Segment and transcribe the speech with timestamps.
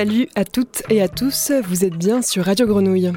[0.00, 3.12] Salut à toutes et à tous, vous êtes bien sur Radio Grenouille.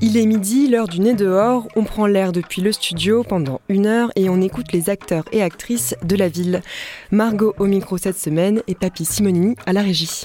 [0.00, 3.84] Il est midi, l'heure du nez dehors, on prend l'air depuis le studio pendant une
[3.84, 6.62] heure et on écoute les acteurs et actrices de la ville.
[7.10, 10.24] Margot au micro cette semaine et Papy Simonini à la régie.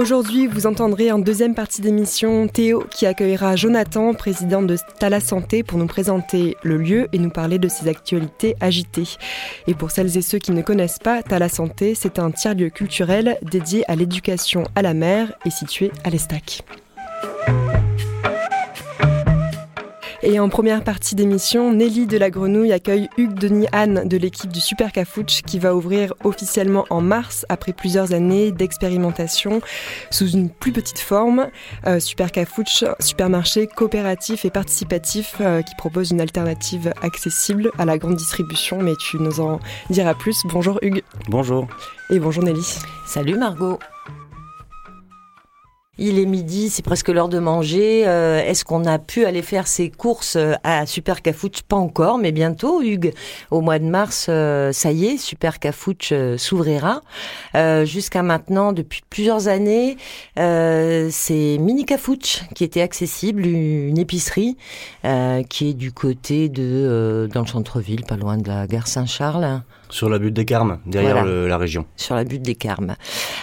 [0.00, 5.62] Aujourd'hui, vous entendrez en deuxième partie d'émission Théo qui accueillera Jonathan, président de Tala Santé,
[5.62, 9.18] pour nous présenter le lieu et nous parler de ses actualités agitées.
[9.66, 13.36] Et pour celles et ceux qui ne connaissent pas, Tala Santé, c'est un tiers-lieu culturel
[13.42, 16.62] dédié à l'éducation à la mer et situé à l'Estac.
[20.32, 24.52] Et en première partie d'émission, Nelly de la Grenouille accueille Hugues Denis Anne de l'équipe
[24.52, 29.60] du Super Cafouche qui va ouvrir officiellement en mars après plusieurs années d'expérimentation
[30.12, 31.48] sous une plus petite forme.
[31.88, 37.98] Euh, Super Cafouche, supermarché coopératif et participatif euh, qui propose une alternative accessible à la
[37.98, 38.80] grande distribution.
[38.80, 39.58] Mais tu nous en
[39.90, 40.42] diras plus.
[40.44, 41.02] Bonjour Hugues.
[41.28, 41.66] Bonjour.
[42.08, 42.78] Et bonjour Nelly.
[43.04, 43.80] Salut Margot.
[46.02, 48.04] Il est midi, c'est presque l'heure de manger.
[48.06, 52.16] Euh, est-ce qu'on a pu aller faire ses courses euh, à Super Cafouche Pas encore,
[52.16, 53.12] mais bientôt, Hugues.
[53.50, 57.02] Au mois de mars, euh, ça y est, Super Cafouche s'ouvrira.
[57.84, 59.98] Jusqu'à maintenant, depuis plusieurs années,
[60.36, 64.56] c'est Mini Cafouche qui était accessible, une épicerie
[65.50, 69.62] qui est du côté de dans le centre-ville, pas loin de la gare Saint-Charles.
[69.90, 71.84] Sur la butte des Carmes, derrière la région.
[71.96, 72.94] Sur la butte des Carmes.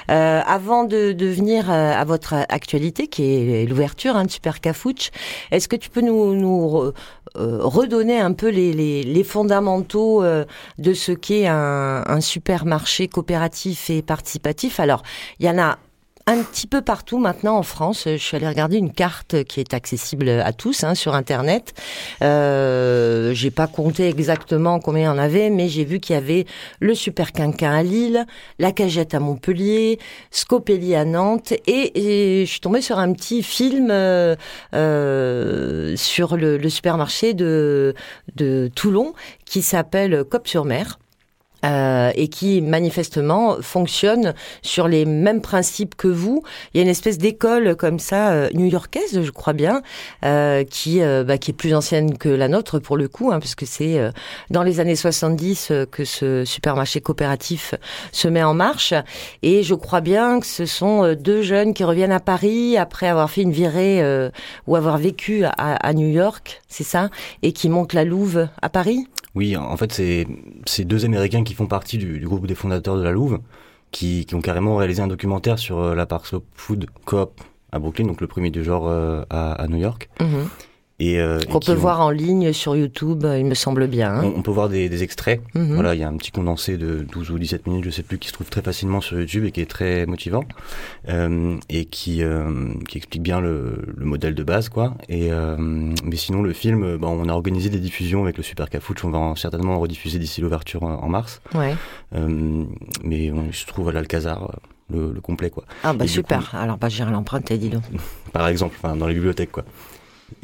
[0.10, 4.62] Euh, avant de, de venir euh, à votre actualité, qui est l'ouverture hein, de Super
[4.62, 5.12] Cafouche,
[5.52, 6.92] est-ce que tu peux nous, nous euh,
[7.36, 10.46] redonner un peu les, les, les fondamentaux euh,
[10.78, 14.80] de ce qu'est un, un supermarché coopératif et participatif?
[14.80, 15.04] Alors,
[15.40, 15.78] il y en a
[16.28, 18.04] un petit peu partout maintenant en France.
[18.06, 21.74] Je suis allée regarder une carte qui est accessible à tous hein, sur Internet.
[22.22, 26.18] Euh, j'ai pas compté exactement combien il y en avait, mais j'ai vu qu'il y
[26.18, 26.46] avait
[26.82, 28.26] le Super Quinquin à Lille,
[28.60, 30.00] la Cagette à Montpellier,
[30.30, 34.36] Scopelli à Nantes, et, je suis tombée sur un petit film euh,
[34.74, 37.96] euh, sur le, le, supermarché de,
[38.36, 39.14] de Toulon
[39.46, 41.00] qui s'appelle Cop sur Mer.
[41.66, 46.44] Euh, et qui manifestement fonctionne sur les mêmes principes que vous.
[46.74, 49.82] Il y a une espèce d'école comme ça, euh, new-yorkaise, je crois bien,
[50.24, 53.40] euh, qui, euh, bah, qui est plus ancienne que la nôtre pour le coup, hein,
[53.40, 54.12] parce que c'est euh,
[54.52, 57.74] dans les années 70 que ce supermarché coopératif
[58.12, 58.94] se met en marche.
[59.42, 63.32] Et je crois bien que ce sont deux jeunes qui reviennent à Paris après avoir
[63.32, 64.04] fait une virée
[64.68, 67.10] ou avoir vécu à, à New York, c'est ça,
[67.42, 69.08] et qui montent la Louve à Paris?
[69.36, 73.12] Oui, en fait, c'est deux Américains qui font partie du, groupe des fondateurs de la
[73.12, 73.40] Louve,
[73.92, 78.06] qui, ont carrément réalisé un documentaire sur euh, la Park Slope Food Coop à Brooklyn,
[78.06, 80.10] donc le premier du genre euh, à, New York.
[80.20, 80.50] Mhm.
[81.00, 84.16] Et, euh, Qu'on peut voir en ligne sur YouTube, il me semble bien.
[84.16, 84.34] Hein.
[84.36, 85.42] On, peut voir des, extraits.
[85.54, 85.76] Mhm.
[85.76, 88.18] Voilà, il y a un petit condensé de 12 ou 17 minutes, je sais plus,
[88.18, 90.44] qui se trouve très facilement sur YouTube et qui est très motivant
[91.08, 94.96] euh, et qui euh, qui explique bien le, le, modèle de base, quoi.
[95.08, 98.68] Et euh, mais sinon, le film, bon, on a organisé des diffusions avec le Super
[98.68, 99.06] Cafouche.
[99.06, 101.42] On va certainement en rediffuser d'ici l'ouverture en, mars.
[101.54, 101.76] Ouais.
[102.16, 102.64] Euh,
[103.04, 104.52] mais on se trouve à l'Alcazar.
[104.90, 105.66] Le, le, complet quoi.
[105.84, 106.56] Ah bah super.
[106.56, 107.84] Alors bah j'irai l'emprunter, dis donc.
[108.32, 109.66] Par exemple, enfin, dans les bibliothèques quoi.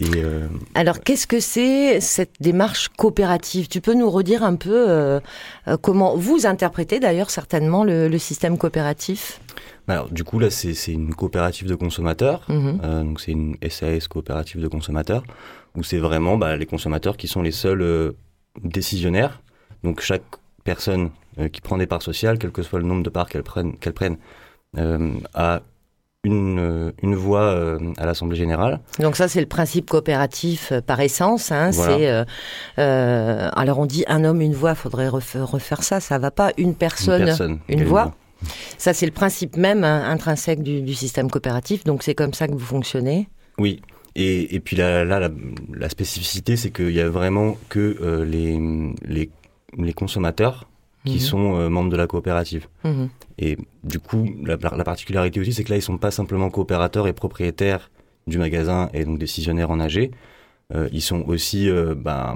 [0.02, 3.68] Euh, Alors, qu'est-ce que c'est cette démarche coopérative?
[3.68, 5.20] Tu peux nous redire un peu euh,
[5.68, 9.42] euh, comment vous interprétez d'ailleurs certainement le, système coopératif?
[9.88, 12.46] Alors, du coup, là, c'est une coopérative de consommateurs.
[12.48, 13.04] Mhm.
[13.04, 15.24] donc, c'est une SAS coopérative de consommateurs,
[15.76, 18.14] où c'est vraiment bah, les consommateurs qui sont les seuls
[18.64, 19.42] décisionnaires.
[19.84, 20.24] Donc, chaque
[20.64, 21.10] personne
[21.52, 23.94] qui prend des parts sociales, quel que soit le nombre de parts qu'elle prenne, qu'elle
[23.94, 24.18] prenne
[25.34, 25.62] a
[26.24, 28.80] une, euh, une voix euh, à l'Assemblée générale.
[29.00, 31.52] Donc ça, c'est le principe coopératif euh, par essence.
[31.52, 32.26] Hein, C'est
[32.78, 36.00] alors on dit un homme une voix, faudrait refaire, refaire ça.
[36.00, 38.16] Ça va pas une personne, une, voix.
[38.78, 41.84] Ça, c'est le principe même hein, intrinsèque du, du, système coopératif.
[41.84, 43.28] Donc c'est comme ça que vous fonctionnez.
[43.58, 43.82] Oui.
[44.16, 45.30] Et, et puis là, là la,
[45.74, 48.60] la, spécificité, c'est qu'il y a vraiment que les,
[49.06, 49.30] les,
[49.78, 50.68] les consommateurs
[51.06, 51.20] qui mhm.
[51.20, 52.68] sont euh, membres de la coopérative.
[52.84, 53.10] Mhm.
[53.40, 57.08] Et du coup, la, la particularité aussi, c'est que là, ils sont pas simplement coopérateurs
[57.08, 57.92] et propriétaires
[58.28, 60.12] du magasin et donc décisionnaires en AG.
[60.74, 62.36] Euh, ils sont aussi euh, ben,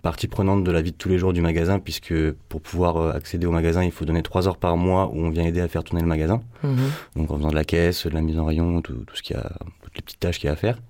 [0.00, 2.14] partie prenante de la vie de tous les jours du magasin, puisque
[2.48, 5.44] pour pouvoir accéder au magasin, il faut donner trois heures par mois où on vient
[5.44, 6.40] aider à faire tourner le magasin.
[6.62, 6.76] Mhm.
[7.16, 9.36] Donc en faisant de la caisse, de la mise en rayon, tout, tout ce qu'il
[9.36, 9.52] y a,
[9.82, 10.80] toutes les petites tâches qu'il y a à faire.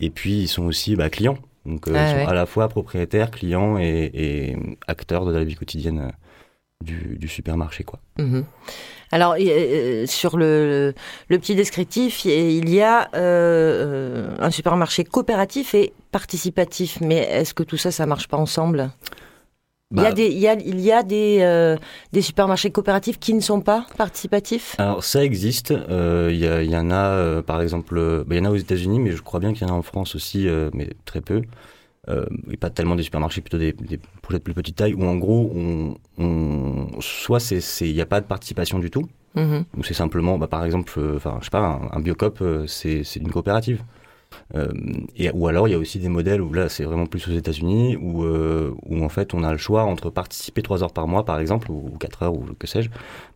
[0.00, 1.38] Et puis ils sont aussi bah, clients.
[1.64, 4.56] Donc ah ils sont à la fois propriétaires, clients et, et
[4.86, 6.12] acteurs de la vie quotidienne
[6.84, 7.84] du, supermarché.
[7.84, 7.98] Quoi.
[8.18, 8.44] Mhm.
[9.10, 10.94] Alors, euh, sur le,
[11.28, 17.00] le, petit descriptif, il y a euh, un supermarché coopératif et participatif.
[17.00, 18.90] Mais est-ce que tout ça, ça marche pas ensemble?
[19.96, 21.78] Il, y a des, il, y a, il y a des, euh,
[22.12, 24.74] des supermarchés coopératifs qui ne sont pas participatifs?
[24.76, 25.70] Alors ça existe.
[25.70, 27.94] Euh, il, y, y, en a, euh, par exemple,
[28.26, 29.76] bah, il y en a aux États-Unis, mais je crois bien qu'il y en a
[29.78, 31.40] en France aussi, mais très peu.
[32.50, 35.16] Et pas tellement des supermarchés, plutôt des, des projets de plus petite taille, où en
[35.16, 39.64] gros, on, on soit il n'y a pas de participation du tout, mm-hmm.
[39.76, 43.30] ou c'est simplement, bah, par exemple, enfin, je sais pas, un, un biocop, c'est une
[43.30, 43.82] coopérative.
[44.54, 44.68] Euh,
[45.16, 47.32] et, ou alors il y a aussi des modèles où là c'est vraiment plus aux
[47.32, 51.06] États-Unis où, euh, où en fait on a le choix entre participer 3 heures par
[51.06, 52.88] mois par exemple ou 4 heures ou que sais-je,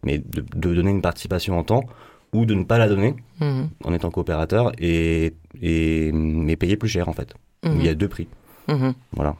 [0.05, 1.85] mais de, donner une participation en temps
[2.33, 3.69] ou de ne pas la donner mhm.
[3.85, 7.35] en étant coopérateur et, et mais payer plus cher en fait.
[7.65, 7.99] Il y a mhm.
[7.99, 8.27] deux prix.
[8.69, 8.94] Mhm.
[9.12, 9.37] Voilà.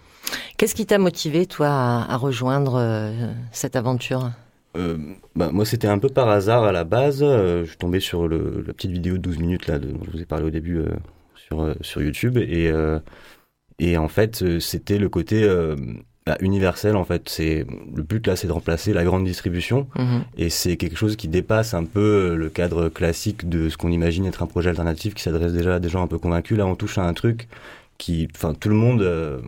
[0.57, 4.31] Qu'est-ce qui t'a motivé toi à, rejoindre euh, cette aventure?
[5.35, 7.21] Bah, moi, c'était un peu par hasard à la base.
[7.21, 10.23] je suis tombé sur le, la petite vidéo de 12 minutes là, dont je vous
[10.23, 10.83] ai parlé au début
[11.53, 12.39] euh, sur, YouTube.
[12.39, 12.99] Et, euh,
[13.79, 15.47] et en fait, euh, c'était le côté
[16.27, 17.29] bah, universel en fait.
[17.29, 20.23] C'est le but là, c'est de remplacer la grande distribution mhm.
[20.37, 24.27] et c'est quelque chose qui dépasse un peu le cadre classique de ce qu'on imagine
[24.27, 26.57] être un projet alternatif qui s'adresse déjà à des gens un peu convaincus.
[26.57, 27.49] Là, on touche à un truc
[28.35, 29.43] enfin, tout le monde,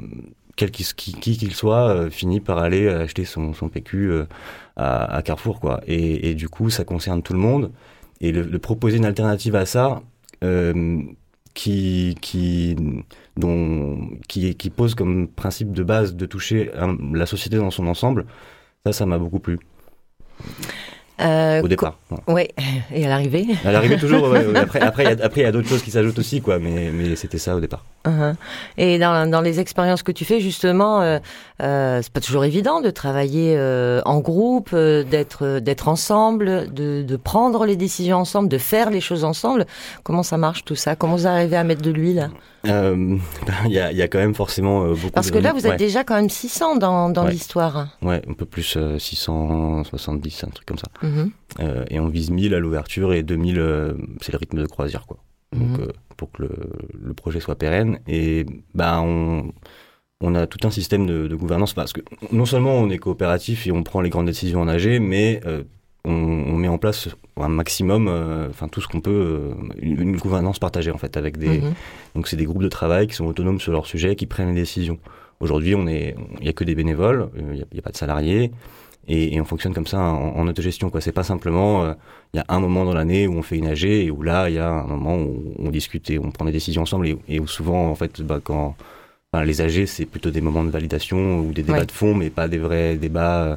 [0.56, 4.12] quel qu'il qui, soit, finit par aller acheter son, PQ
[4.76, 5.80] à, Carrefour quoi.
[5.86, 7.72] Et, du coup, ça concerne tout le monde.
[8.20, 10.02] Et le, proposer une alternative à ça,
[11.54, 12.76] qui, qui,
[13.36, 16.70] dont, qui, qui pose comme principe de base de toucher
[17.12, 18.26] la société dans son ensemble,
[18.84, 19.58] ça, ça m'a beaucoup plu.
[21.20, 21.98] Euh, Au départ.
[22.26, 22.50] Ouais.
[22.94, 24.34] Et à l'arrivée À l'arrivée toujours.
[24.56, 26.58] Après, après, il y a, d'autres choses qui s'ajoutent aussi, quoi.
[26.58, 27.84] Mais, mais c'était ça au départ.
[28.04, 28.34] Uh-huh.
[28.76, 31.18] Et dans, dans, les expériences que tu fais, justement, euh,
[31.62, 37.02] euh, c'est pas toujours évident de travailler euh, en groupe, euh, d'être d'être ensemble, de,
[37.02, 39.64] de prendre les décisions ensemble, de faire les choses ensemble.
[40.02, 40.96] Comment ça marche tout ça?
[40.96, 42.30] Comment vous arrivez à mettre de l'huile?
[42.64, 43.20] Ben,
[43.66, 45.10] Il y, a, y, a, quand même forcément beaucoup.
[45.12, 47.98] Parce que là, vous êtes déjà quand même 600 dans, dans l'histoire.
[48.02, 50.88] Ouais, un peu plus 670, un truc comme ça.
[51.02, 51.84] Mm-hmm.
[51.90, 55.18] et on vise 1000 à l'ouverture et 2000, c'est le rythme de croisière, quoi.
[55.52, 57.98] Donc, mm-hmm pour que le, projet soit pérenne.
[58.06, 59.52] Et ben, on,
[60.24, 62.00] on a tout un système de, gouvernance parce que
[62.32, 65.62] non seulement on est coopératif et on prend les grandes décisions en AG, mais euh,
[66.04, 70.58] on, met en place un maximum, euh, enfin tout ce qu'on peut, euh, une, gouvernance
[70.58, 71.60] partagée en fait avec des.
[71.60, 71.74] Mhm.
[72.14, 74.60] Donc c'est des groupes de travail qui sont autonomes sur leur sujet, qui prennent les
[74.60, 74.98] décisions.
[75.40, 78.50] Aujourd'hui, on est, il n'y a que des bénévoles, il n'y a, pas de salariés.
[79.08, 80.90] Et, on fonctionne comme ça en, autogestion.
[80.90, 81.00] Quoi.
[81.00, 81.94] C'est pas simplement, euh,
[82.32, 84.48] il y a un moment dans l'année où on fait une AG et où là,
[84.48, 87.40] il y a un moment où on discute et on prend des décisions ensemble et,
[87.40, 88.76] où souvent, en fait, bah, quand
[89.42, 92.46] les AG, c'est plutôt des moments de validation ou des débats de fond, mais pas
[92.48, 93.56] des vrais débats euh,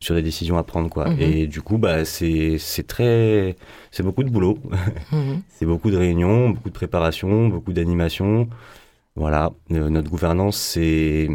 [0.00, 0.88] sur des décisions à prendre.
[0.88, 1.08] Quoi.
[1.10, 1.20] Mhm.
[1.20, 3.56] Et du coup, bah, c'est très,
[3.90, 4.58] c'est beaucoup de boulot.
[5.12, 5.42] Mhm.
[5.48, 8.48] c'est beaucoup de réunions, beaucoup de préparation, beaucoup d'animation.
[9.16, 11.28] Voilà, euh, notre gouvernance, c'est,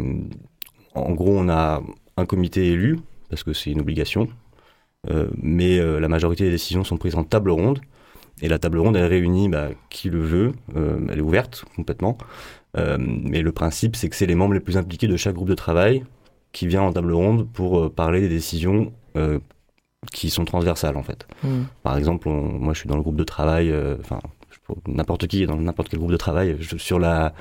[0.94, 1.82] en gros, on a
[2.16, 2.98] un comité élu
[3.28, 4.28] parce que c'est une obligation.
[5.10, 7.80] Euh, mais euh, la majorité des décisions sont prises en table ronde.
[8.42, 10.52] Et la table ronde, elle réunit bah, qui le veut.
[10.76, 12.18] Euh, elle est ouverte complètement.
[12.76, 15.54] mais le principe, c'est que c'est les membres les plus impliqués de chaque groupe de
[15.54, 16.04] travail
[16.52, 18.92] qui vient en table ronde pour parler des décisions
[20.12, 21.26] qui sont transversales en fait.
[21.42, 21.62] Hmm.
[21.82, 24.18] Par exemple, moi je suis dans le groupe de travail, enfin
[24.86, 27.34] n'importe qui dans n'importe quel groupe de travail sur la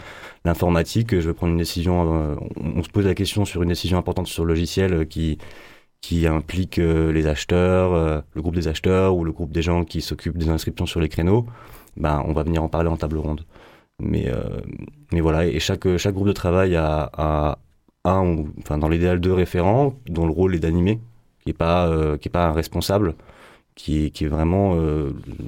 [0.46, 3.98] l'informatique, je veux prendre une décision, on, on, se pose la question sur une décision
[3.98, 5.38] importante sur le logiciel qui
[6.04, 9.86] qui implique euh, les acheteurs, euh, le groupe des acheteurs ou le groupe des gens
[9.86, 11.46] qui s'occupent des inscriptions sur les créneaux,
[11.96, 13.46] ben, on va venir en parler en table ronde.
[14.00, 14.60] Mais, euh,
[15.14, 17.58] mais voilà, et chaque, chaque groupe de travail a, a
[18.04, 21.00] un, enfin, dans l'idéal deux référents, dont le rôle est d'animer,
[21.40, 23.16] qui n'est pas, qui est pas un responsable,
[23.76, 24.78] qui qui est vraiment,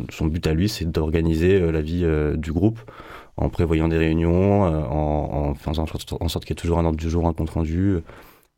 [0.10, 2.06] son but à lui, c'est d'organiser la vie
[2.38, 2.80] du groupe
[3.36, 6.98] en prévoyant des réunions, en, en faisant en sorte qu'il y ait toujours un ordre
[6.98, 8.00] du jour, un compte rendu,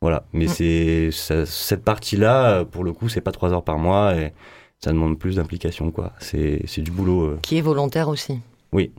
[0.00, 0.24] voilà.
[0.32, 1.10] Mais mm.
[1.12, 4.32] c'est cette partie-là, pour le coup, c'est pas trois heures par mois et
[4.80, 6.12] ça demande plus d'implication, quoi.
[6.20, 7.22] C'est du boulot.
[7.22, 7.38] Euh.
[7.42, 8.40] Qui est volontaire aussi.
[8.72, 8.92] Oui.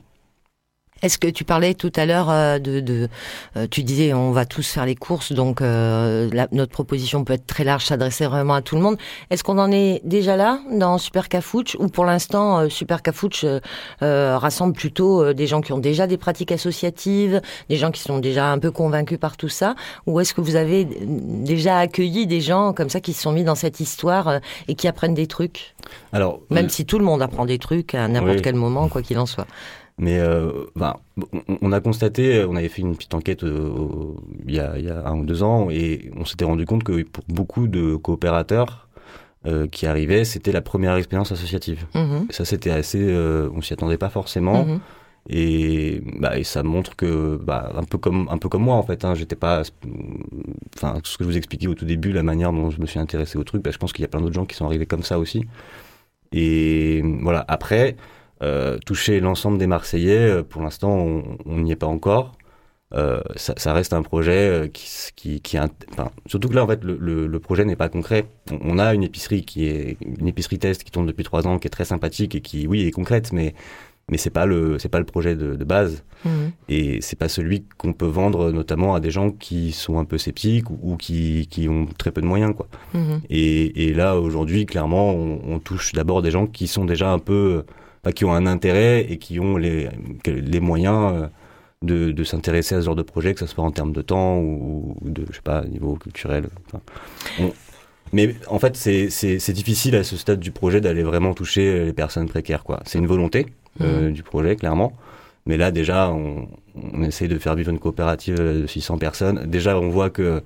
[1.02, 3.08] Est-ce que tu parlais tout à l'heure euh, de, de
[3.56, 7.46] euh, tu disais on va tous faire les courses, donc euh, notre proposition peut être
[7.46, 8.96] très large, s'adresser vraiment à tout le monde.
[9.30, 13.44] Est-ce qu'on en est déjà là dans Super Cafouche ou pour l'instant Super Cafouche
[14.00, 18.50] rassemble plutôt des gens qui ont déjà des pratiques associatives, des gens qui sont déjà
[18.50, 19.74] un peu convaincus par tout ça,
[20.06, 23.44] ou est-ce que vous avez déjà accueilli des gens comme ça qui se sont mis
[23.44, 25.74] dans cette histoire et qui apprennent des trucs?
[26.12, 29.18] Alors même si tout le monde apprend des trucs à n'importe quel moment, quoi qu'il
[29.18, 29.46] en soit.
[30.00, 30.50] Mais euh,
[31.60, 34.14] on a constaté, on avait fait une petite enquête euh,
[34.48, 36.84] il, y a, il, y a, un ou deux ans et on s'était rendu compte
[36.84, 38.88] que pour beaucoup de coopérateurs
[39.46, 41.84] euh, qui arrivaient, c'était la première expérience associative.
[41.94, 42.28] Mhm.
[42.30, 43.14] ça, c'était assez,
[43.54, 44.64] on s'y attendait pas forcément.
[44.64, 44.80] Mhm.
[45.28, 48.82] Et, bah, et ça montre que, bah, un peu comme, un peu comme moi en
[48.82, 49.64] fait, hein, j'étais pas,
[50.76, 52.98] enfin, ce que je vous expliquais au tout début, la manière dont je me suis
[52.98, 54.86] intéressé au truc, bah, je pense qu'il y a plein d'autres gens qui sont arrivés
[54.86, 55.44] comme ça aussi.
[56.32, 57.44] Et voilà.
[57.48, 57.96] Après,
[58.42, 62.32] euh, toucher l'ensemble des Marseillais, euh, pour l'instant, on n'y est pas encore.
[62.92, 66.82] Euh, ça, ça, reste un projet qui, qui, qui enfin, surtout que là en fait
[66.82, 68.26] le, le, le projet n'est pas concret.
[68.50, 71.68] On, a une épicerie qui est une épicerie test qui tourne depuis trois ans, qui
[71.68, 73.54] est très sympathique et qui oui est concrète, mais
[74.10, 76.30] mais c'est pas le c'est pas le projet de, de base mmh.
[76.68, 80.18] et c'est pas celui qu'on peut vendre notamment à des gens qui sont un peu
[80.18, 83.18] sceptiques ou, qui, qui ont très peu de moyens quoi mmh.
[83.30, 87.20] et, et, là aujourd'hui clairement on, on touche d'abord des gens qui sont déjà un
[87.20, 87.64] peu
[88.04, 89.88] bah, qui ont un intérêt et qui ont les
[90.26, 91.26] les moyens euh,
[91.82, 94.38] de, de s'intéresser à ce genre de projet que ce soit en termes de temps
[94.38, 96.80] ou, de je sais pas niveau culturel enfin,
[98.12, 102.28] mais en fait, c'est difficile à ce stade du projet d'aller vraiment toucher les personnes
[102.28, 102.64] précaires.
[102.64, 102.80] quoi.
[102.84, 103.46] C'est une volonté,
[103.80, 104.12] euh, mmh.
[104.12, 104.92] du projet, clairement.
[105.46, 109.46] Mais là, déjà, on, on, essaie de faire vivre une coopérative de 600 personnes.
[109.46, 110.42] Déjà, on voit que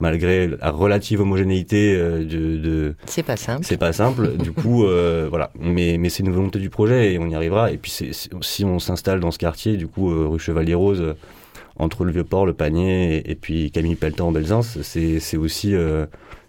[0.00, 3.64] malgré la relative homogénéité euh, de, de c'est pas simple.
[3.64, 4.36] C'est pas simple.
[4.38, 5.50] du coup, euh, voilà.
[5.58, 7.70] Mais, mais c'est une volonté du projet et on y arrivera.
[7.70, 7.90] Et puis,
[8.40, 11.14] si on s'installe dans ce quartier, du coup, rue Chevalier Rose,
[11.76, 15.74] entre le Vieux-Port, le Panier et, puis Camille Pelletan en Belzins, c'est aussi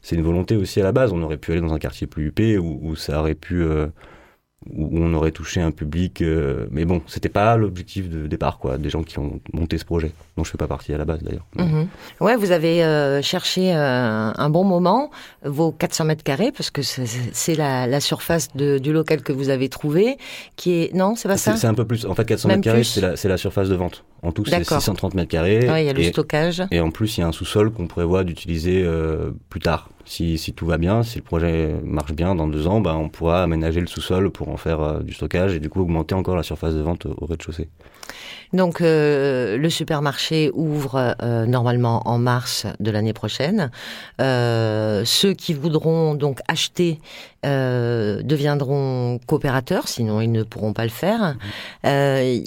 [0.02, 1.14] c'est une volonté aussi à la base.
[1.14, 3.66] On aurait pu aller dans un quartier plus huppé où, où ça aurait pu
[4.74, 6.22] où on aurait touché un public.
[6.22, 8.78] Euh, mais bon, c'était pas l'objectif de départ, quoi.
[8.78, 11.22] Des gens qui ont monté ce projet, dont je fais pas partie à la base
[11.22, 11.46] d'ailleurs.
[11.56, 11.88] Mhm.
[12.20, 15.12] Ouais, vous avez euh, cherché euh, un bon moment
[15.44, 19.50] vos 400 mètres carrés, parce que c'est la, la, surface de, du local que vous
[19.50, 20.18] avez trouvé,
[20.56, 21.56] qui est non, c'est pas ça?
[21.56, 22.06] C'est un peu plus.
[22.06, 24.04] En fait, 400 mètres carrés, c'est la, la, surface de vente.
[24.26, 25.70] En tout, c'est 630 mètres carrés.
[25.70, 26.64] Ouais, il y a le stockage.
[26.72, 28.86] Et en plus, il y a un sous-sol qu'on prévoit d'utiliser
[29.50, 32.80] plus tard si, si, tout va bien, si le projet marche bien dans deux ans,
[32.80, 35.82] bah, on pourra aménager le sous-sol pour en faire euh, du stockage et du coup
[35.82, 37.70] augmenter encore la surface de vente au, rez-de-chaussée.
[38.56, 43.70] Donc euh, le supermarché ouvre euh, normalement en mars de l'année prochaine.
[44.20, 47.00] ceux qui voudront donc acheter
[47.44, 51.36] deviendront coopérateurs, sinon ils ne pourront pas le faire.
[51.84, 51.90] Mmh.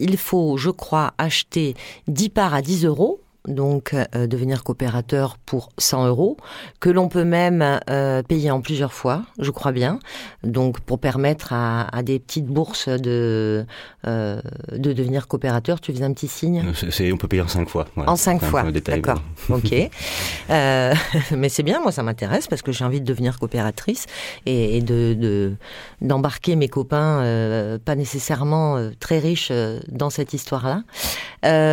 [0.00, 1.76] il faut, je crois, acheter
[2.08, 6.37] 10 parts à 10 euros donc euh, devenir coopérateur pour 100 euros,
[6.81, 9.99] que l'on peut même euh, payer en plusieurs fois, je crois bien,
[10.45, 13.67] donc pour permettre à, à des petites bourses de
[14.07, 14.40] euh,
[14.73, 15.81] de devenir coopérateur.
[15.81, 16.64] Tu fais un petit signe?
[17.12, 17.87] On peut payer en cinq fois.
[17.97, 19.23] en cinq fois, d'accord.
[19.49, 19.73] ok.
[20.49, 24.07] mais c'est bien, moi ça m'intéresse parce que j'ai envie de devenir coopératrice
[24.47, 25.57] et, et de
[26.00, 29.52] d'embarquer mes copains, pas nécessairement très riches,
[29.88, 30.83] dans cette histoire-là.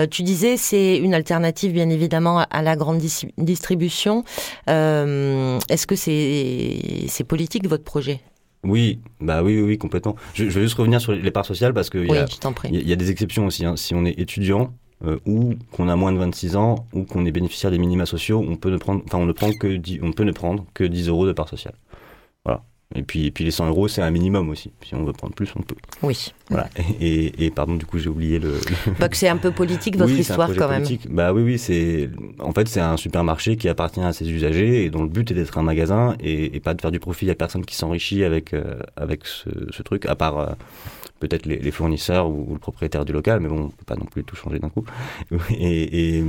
[0.08, 3.02] tu disais c'est une alternative bien évidemment à la grande
[3.38, 4.24] distribution.
[4.70, 8.22] Euh, est-ce que c'est politique votre projet?
[8.64, 10.16] Oui, bah oui, oui, complètement.
[10.34, 13.64] Je, vais juste revenir sur les parts sociales parce qu'il y, a des exceptions aussi.
[13.64, 13.76] Hein.
[13.76, 14.74] Si on est étudiant
[15.06, 18.44] euh, ou qu'on a moins de 26 ans ou qu'on est bénéficiaire des minima sociaux,
[18.48, 20.84] on peut ne prendre, enfin on ne prend que 10, on peut ne prendre que
[20.84, 21.76] 10 euros de part sociale.
[22.44, 22.64] Voilà.
[22.94, 24.72] Et puis, et puis les 100 euros, c'est un minimum aussi.
[24.86, 25.76] Si on veut prendre plus, on peut.
[26.04, 26.34] Oui.
[26.50, 26.70] Voilà.
[27.02, 28.60] Et, et, pardon, du coup, j'ai oublié le.
[29.00, 30.84] Bah, c'est un peu politique votre histoire quand même.
[31.10, 32.10] Bah oui, oui, c'est.
[32.40, 35.34] En fait, c'est un supermarché qui appartient à ses usagers et dont le but est
[35.34, 37.26] d'être un magasin et, pas de faire du profit.
[37.26, 40.38] Il n'y a personne qui s'enrichit avec euh, avec ce, ce, truc, à part.
[40.38, 40.54] Euh,
[41.20, 44.06] peut-être les, les, fournisseurs ou, le propriétaire du local, mais bon, on peut pas non
[44.06, 44.86] plus tout changer d'un coup.
[45.50, 46.24] Et, et,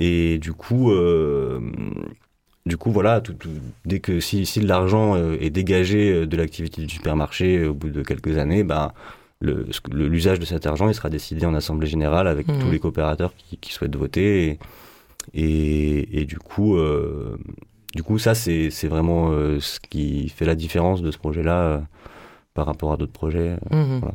[0.00, 1.60] et, du coup, euh,
[2.66, 3.36] du coup, voilà, tout,
[3.84, 7.74] dès que si, si l'argent euh, est dégagé euh, de l'activité du supermarché euh, au
[7.74, 8.94] bout de quelques années, bah,
[9.42, 12.70] l'usage de cet argent il sera décidé en assemblée générale avec tous mmh.
[12.70, 14.58] les coopérateurs qui, qui souhaitent voter.
[15.34, 17.36] Et, et, du coup, euh,
[17.94, 19.30] du coup, ça c'est vraiment
[19.60, 21.82] ce qui fait la différence de ce projet-là
[22.54, 23.56] par rapport à d'autres projets.
[23.70, 23.98] Mmh.
[24.00, 24.14] Voilà.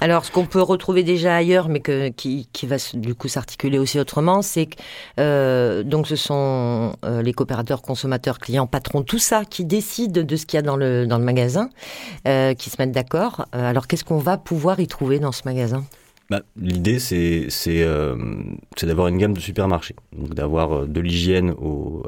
[0.00, 3.78] Alors, ce qu'on peut retrouver déjà ailleurs, mais que, qui, qui va du coup s'articuler
[3.78, 4.76] aussi autrement, c'est que
[5.20, 10.36] euh, donc ce sont euh, les coopérateurs, consommateurs, clients, patrons, tout ça qui décident de
[10.36, 11.70] ce qu'il y a dans le dans le magasin,
[12.26, 13.46] euh, qui se mettent d'accord.
[13.52, 15.84] Alors, qu'est-ce qu'on va pouvoir y trouver dans ce magasin?
[16.30, 18.16] Bah, L'idée, c'est c'est euh,
[18.82, 21.54] d'avoir une gamme de supermarchés, donc d'avoir de l'hygiène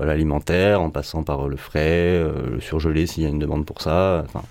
[0.01, 3.81] à l'alimentaire, en passant par le frais, le surgelé s'il y a une demande pour
[3.81, 4.23] ça.
[4.27, 4.43] Enfin,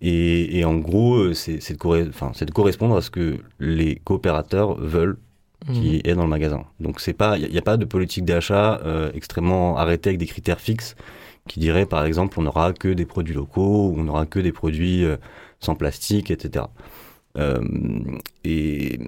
[0.00, 5.18] et, et en gros, euh, c'est de, correspondre à ce que les coopérateurs veulent
[5.72, 6.00] qui mhm.
[6.04, 6.64] est dans le magasin.
[6.80, 10.26] Donc c'est pas, il n'y a, pas de politique d'achat euh, extrêmement arrêtée avec des
[10.26, 10.96] critères fixes
[11.48, 15.04] qui dirait par exemple on n'aura que des produits locaux, on n'aura que des produits
[15.04, 15.16] euh,
[15.60, 16.64] sans plastique, etc.
[18.44, 18.98] Et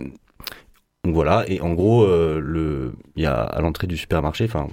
[1.05, 1.45] donc voilà.
[1.49, 4.69] Et en gros, euh, il y a à l'entrée du supermarché, enfin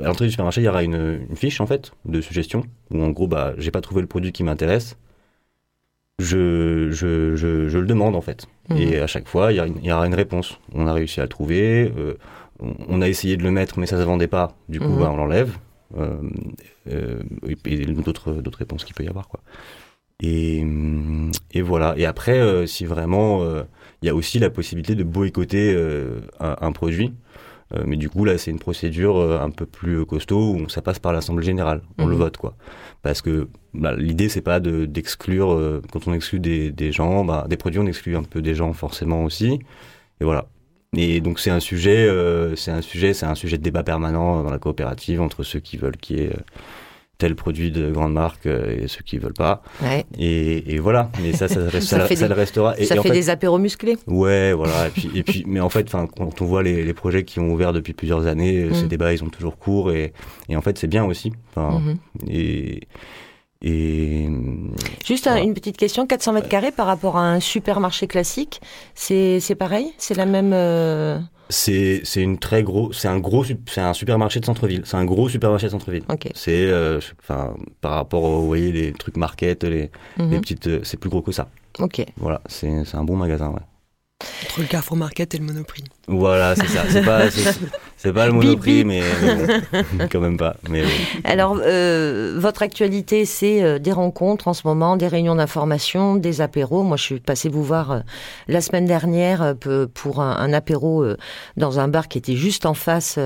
[0.00, 3.10] à l'entrée du supermarché, il y aura une, fiche en fait de suggestion où en
[3.10, 4.96] gros, bah, j'ai pas trouvé le produit qui m'intéresse.
[6.18, 8.46] je, je, je, le demande en fait.
[8.70, 8.76] Mhm.
[8.78, 10.58] Et à chaque fois, il y, y, aura une réponse.
[10.72, 11.92] On a réussi à le trouver.
[11.96, 12.14] Euh,
[12.60, 14.56] on a essayé de le mettre, mais ça ne se vendait pas.
[14.68, 15.00] Du coup, mhm.
[15.00, 15.56] bah, on l'enlève.
[15.98, 16.22] Euh,
[16.90, 17.22] euh,
[17.66, 19.40] et d'autres d'autres réponses qu'il peut y avoir quoi.
[20.22, 20.64] Et,
[21.50, 21.94] et voilà.
[21.98, 23.44] Et après, si vraiment,
[24.00, 25.76] il y a aussi la possibilité de boycotter
[26.38, 27.12] un, un, produit.
[27.86, 31.12] Mais du coup, là, c'est une procédure un peu plus costaud où ça passe par
[31.12, 31.80] l'Assemblée générale.
[31.98, 32.18] On le mhm.
[32.18, 32.54] vote, quoi
[33.02, 37.24] parce que bah, l'idée c'est pas de d'exclure euh, quand on exclut des, des gens
[37.24, 39.58] bah, des produits on exclut un peu des gens forcément aussi
[40.20, 40.46] et voilà
[40.96, 44.42] et donc c'est un sujet euh, c'est un sujet c'est un sujet de débat permanent
[44.42, 46.40] dans la coopérative entre ceux qui veulent qu'il y ait euh,
[47.22, 49.62] tel produit de grande marque et ceux qui veulent pas.
[49.80, 50.04] Ouais.
[50.18, 51.08] Et, et, voilà.
[51.22, 52.76] Mais ça, ça, reste, ça, ça, le restera.
[52.78, 53.96] Et, ça fait, des apéros musclés.
[54.08, 54.88] Ouais, voilà.
[54.88, 57.52] Et puis, et puis, mais en fait, quand on voit les, les, projets qui ont
[57.52, 58.74] ouvert depuis plusieurs années, mm.
[58.74, 60.12] ces débats, ils sont toujours courts et,
[60.52, 61.32] en fait, c'est bien aussi.
[61.56, 61.96] Mm-hmm.
[62.28, 62.80] Et
[63.62, 64.28] et
[65.06, 68.60] Juste une petite question, 400 mètres carrés par rapport à un supermarché classique,
[68.94, 69.92] c'est pareil?
[69.98, 70.52] C'est la même...
[70.52, 74.82] Euh, c'est une très gros, c'est un gros, c'est un supermarché de centre-ville.
[74.84, 76.04] C'est un gros supermarché de centre-ville.
[76.34, 80.40] C'est, euh, enfin, par rapport, aux, vous voyez, les trucs market, les, les mhm.
[80.40, 81.48] petites, euh, c'est plus gros que ça.
[81.78, 82.04] Ok.
[82.16, 83.60] Voilà, c'est un bon magasin, ouais.
[84.44, 85.84] Entre le Carrefour Market et le Monoprix.
[86.06, 86.84] Voilà, c'est ça.
[86.88, 87.28] C'est pas,
[88.02, 89.00] c'est pas le Monoprix, mais,
[90.10, 90.56] quand même pas.
[90.68, 90.82] Mais,
[91.22, 96.40] Alors, euh, votre actualité, c'est euh, des rencontres en ce moment, des réunions d'information, des
[96.40, 96.82] apéros.
[96.82, 98.00] Moi, je suis passée vous voir euh,
[98.48, 99.54] la semaine dernière
[99.94, 101.04] pour un, apéro
[101.56, 103.20] dans un bar qui était juste en face,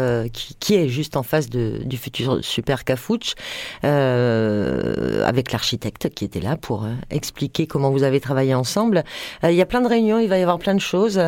[0.61, 3.35] qui, est juste en face de, du futur Super Cafouche,
[3.83, 9.05] avec l'architecte qui était là pour expliquer comment vous avez travaillé ensemble.
[9.43, 11.21] Il y a plein de réunions, il va y avoir plein de choses.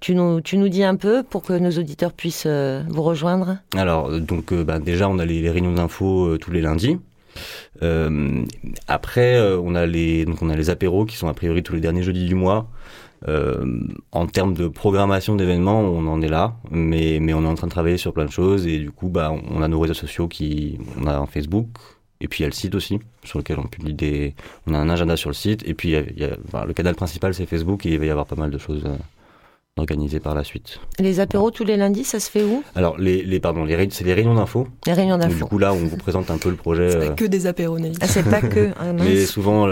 [0.00, 3.58] tu nous, tu nous dis un peu pour que nos auditeurs puissent euh, vous rejoindre
[3.76, 6.98] Alors, donc, euh, bah, déjà, on a les, réunions d'infos euh, tous les lundis.
[8.88, 11.80] après, on a les donc on a les apéros qui sont a priori tous les
[11.80, 12.68] derniers jeudis du mois.
[14.12, 17.66] en termes de programmation d'événements, on en est là, mais mais on est en train
[17.66, 20.28] de travailler sur plein de choses et du coup, bah, on a nos réseaux sociaux
[20.28, 21.66] qui, on a un Facebook
[22.20, 24.34] et puis il y a le site aussi sur lequel on publie des,
[24.66, 25.96] on a un agenda sur le site et puis
[26.52, 28.84] bah, le canal principal c'est Facebook et il va y avoir pas mal de choses
[29.76, 30.78] organisé par la suite.
[31.00, 32.62] Les apéros tous les lundis, ça se fait où?
[32.76, 34.68] Alors, les, les, pardon, les, c'est les réunions d'info.
[34.86, 35.34] Les réunions d'info.
[35.34, 36.90] Du coup, là, on vous présente un peu le projet.
[36.90, 38.70] C'est pas euh, que des apéros, Ah, c'est pas que.
[38.78, 39.66] Ah, Mais souvent,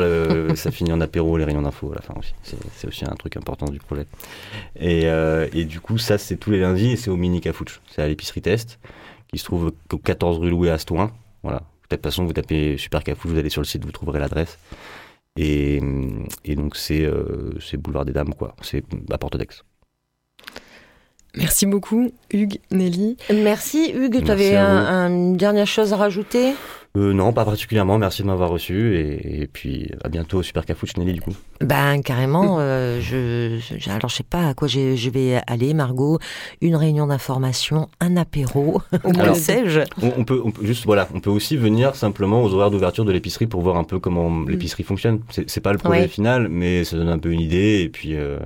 [0.54, 2.34] ça finit en apéro, les réunions d'info à la fin aussi.
[2.42, 4.06] C'est aussi un truc important du projet.
[4.78, 7.80] Et, euh, et du coup, ça, c'est tous les lundis et c'est au Mini Cafouche.
[7.90, 8.78] C'est à l'épicerie Test,
[9.32, 11.12] qui se trouve au 14 rue Louis Astouin.
[11.42, 11.62] Voilà.
[11.90, 14.58] De toute façon, vous tapez Super Cafouche, vous allez sur le site, vous trouverez l'adresse.
[15.36, 15.80] Et,
[16.44, 18.54] et donc, c'est euh, Boulevard des Dames, quoi.
[18.62, 19.46] C'est à Porte d'Aix.
[21.36, 23.16] Merci beaucoup, Hugues, Nelly.
[23.32, 24.22] Merci, Hugues.
[24.24, 26.54] Tu avais une dernière chose à rajouter?
[26.94, 27.96] Euh, non, pas particulièrement.
[27.96, 31.32] Merci de m'avoir reçu et, puis à bientôt Super Cafouche Nelly du coup.
[31.62, 32.56] Ben carrément.
[32.60, 36.18] euh, je, je, alors je sais pas à quoi je vais aller, Margot.
[36.60, 39.80] Une réunion d'information, un apéro, que sais-je?
[40.02, 43.62] On, peut, juste voilà, on peut aussi venir simplement aux horaires d'ouverture de l'épicerie pour
[43.62, 44.50] voir un peu comment mm.
[44.50, 45.20] l'épicerie fonctionne.
[45.30, 48.16] C'est pas le projet final, mais ça donne un peu une idée et puis.
[48.16, 48.38] Euh,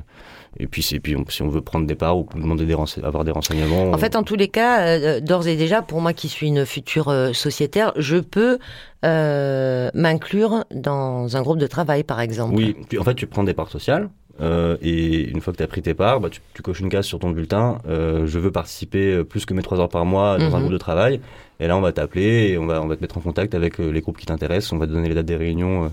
[0.59, 3.93] et puis, puis si on veut prendre des parts ou demander des avoir des renseignements.
[3.93, 6.65] En fait, en tous les cas, euh, d'ores et déjà, pour moi qui suis une
[6.65, 8.59] future euh, sociétaire, je peux
[9.05, 12.55] euh, m'inclure dans un groupe de travail, par exemple.
[12.55, 14.09] Oui, en fait, tu prends des parts sociales.
[14.41, 17.19] et une fois que tu as pris tes parts, bah, tu, coches une case sur
[17.19, 17.79] ton bulletin.
[17.87, 20.61] je veux participer plus que mes trois heures par mois dans un mhm.
[20.61, 21.21] groupe de travail.
[21.61, 23.79] Et là, on va t'appeler et on va, on va te mettre en contact avec
[23.79, 24.73] les groupes qui t'intéressent.
[24.73, 25.93] On va te donner les dates des réunions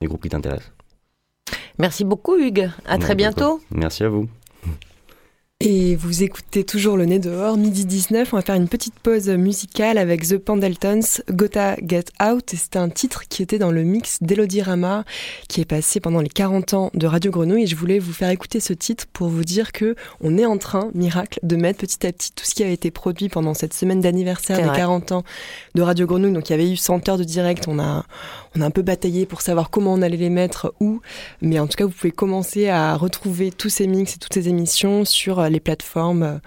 [0.00, 0.72] des groupes qui t'intéressent.
[1.78, 2.70] Merci beaucoup Hugues.
[2.86, 3.60] À très bientôt.
[3.70, 4.28] Merci à vous.
[5.62, 8.32] Et vous écoutez toujours le nez dehors, midi 19.
[8.32, 12.54] On va faire une petite pause musicale avec The Pendletons, Gotta Get Out.
[12.56, 15.04] C'est un titre qui était dans le mix d'Elodie Rama,
[15.48, 17.64] qui est passé pendant les 40 ans de Radio Grenouille.
[17.64, 20.56] Et je voulais vous faire écouter ce titre pour vous dire que on est en
[20.56, 23.74] train, miracle, de mettre petit à petit tout ce qui a été produit pendant cette
[23.74, 25.24] semaine d'anniversaire des 40 ans
[25.74, 26.32] de Radio Grenouille.
[26.32, 27.68] Donc il y avait eu 100 heures de direct.
[27.68, 28.06] On a,
[28.56, 31.00] on a un peu bataillé pour savoir comment on allait les mettre, où.
[31.40, 34.48] Mais en tout cas, vous pouvez commencer à retrouver tous ces mix et toutes ces
[34.48, 36.38] émissions sur les plateformes euh,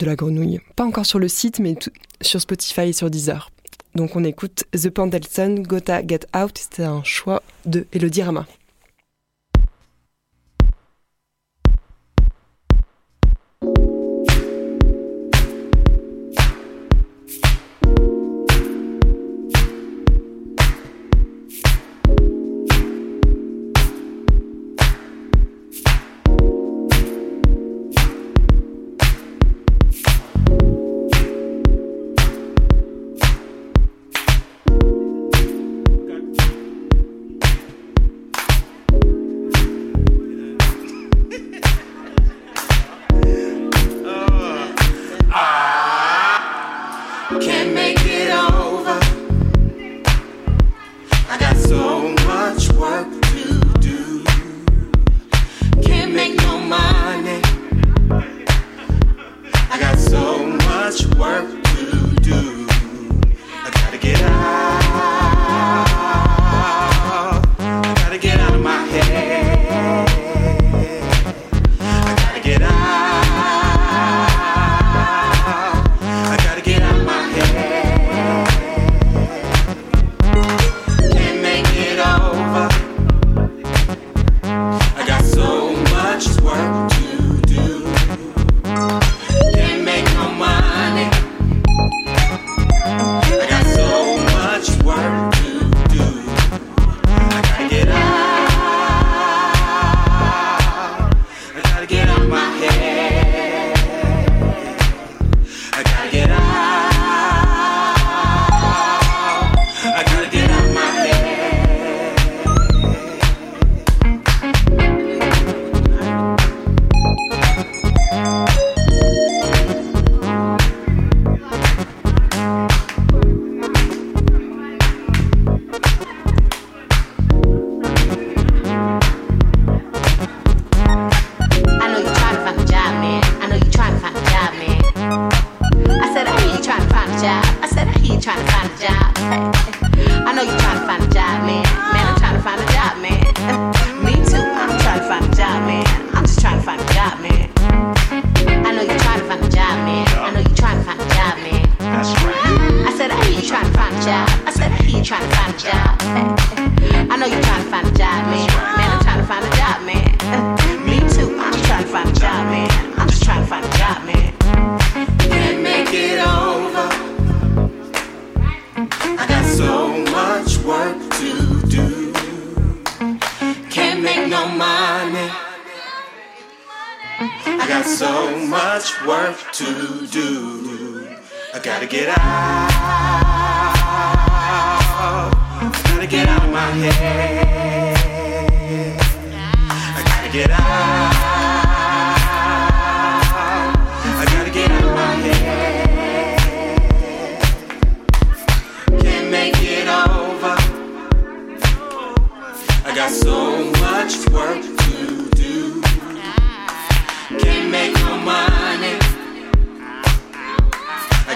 [0.00, 0.60] de la grenouille.
[0.76, 1.76] Pas encore sur le site, mais
[2.20, 3.50] sur Spotify et sur Deezer.
[3.94, 8.46] Donc on écoute The Pendelson, Gotta Get Out, c'était un choix de Elodie Rama.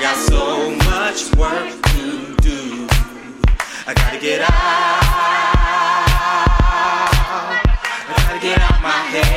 [0.06, 2.86] Got so much work to do.
[3.88, 4.50] I gotta get out.
[8.08, 9.35] I gotta get out my head.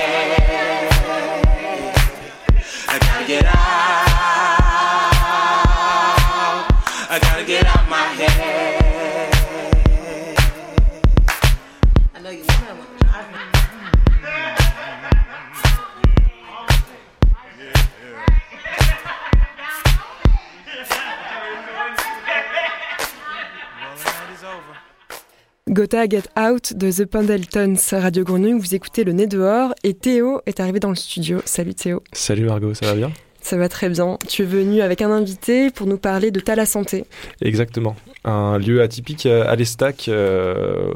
[25.79, 30.41] Gotha Get Out de The Pendletons, Radio Grenouille, vous écoutez Le Nez dehors et Théo
[30.45, 31.39] est arrivé dans le studio.
[31.45, 32.03] Salut Théo.
[32.11, 33.13] Salut Margot, ça va bien?
[33.39, 34.17] Ça va très bien.
[34.27, 37.05] Tu es venu avec un invité pour nous parler de Tala Santé.
[37.41, 37.95] Exactement.
[38.25, 40.91] Un lieu atypique à l'Estac euh,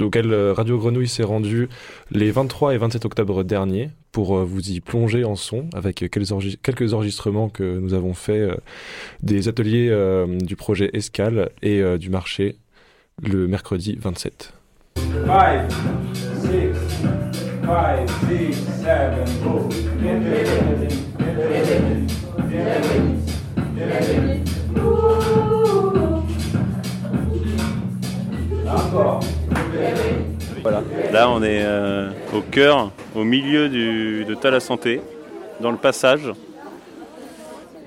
[0.00, 1.68] auquel Radio Grenouille s'est rendu
[2.10, 6.32] les 23 et 27 octobre dernier pour euh, vous y plonger en son avec quelques,
[6.32, 8.56] enregistre quelques enregistrements que nous avons fait euh,
[9.22, 12.56] des ateliers euh, du projet Escale et euh, du marché
[13.22, 14.52] le mercredi 27.
[15.26, 15.68] Five,
[16.40, 16.74] six,
[17.64, 19.68] five, six, seven, go.
[28.66, 29.20] Encore.
[30.62, 30.82] Voilà.
[31.12, 35.00] Là, on est euh, au cœur, au milieu du, de Tala Santé,
[35.60, 36.30] dans le passage.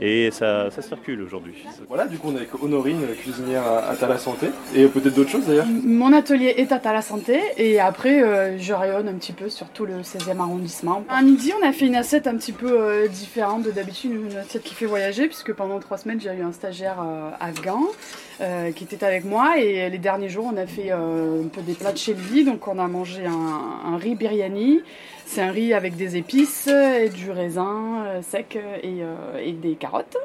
[0.05, 1.53] Et ça, ça circule aujourd'hui.
[1.87, 5.29] Voilà, du coup on est avec Honorine, cuisinière à, à Tala Santé, et peut-être d'autres
[5.29, 9.31] choses d'ailleurs Mon atelier est à la santé et après euh, je rayonne un petit
[9.31, 11.05] peu sur tout le 16e arrondissement.
[11.07, 14.35] À midi on a fait une assiette un petit peu euh, différente de d'habitude, une
[14.35, 17.83] assiette qui fait voyager puisque pendant trois semaines j'ai eu un stagiaire euh, afghan
[18.41, 21.61] euh, qui était avec moi et les derniers jours on a fait euh, un peu
[21.61, 24.81] des plats de chez lui donc on a mangé un, un riz biryani.
[25.25, 29.75] C'est un riz avec des épices et du raisin euh, sec et, euh, et des
[29.75, 30.17] carottes.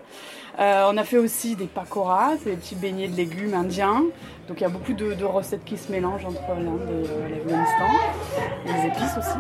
[0.59, 4.03] Euh, on a fait aussi des pakoras, des petits beignets de légumes indiens.
[4.49, 7.87] Donc il y a beaucoup de, recettes qui se mélangent entre l'Inde et euh, l'Afghanistan.
[8.67, 9.39] Les épices aussi.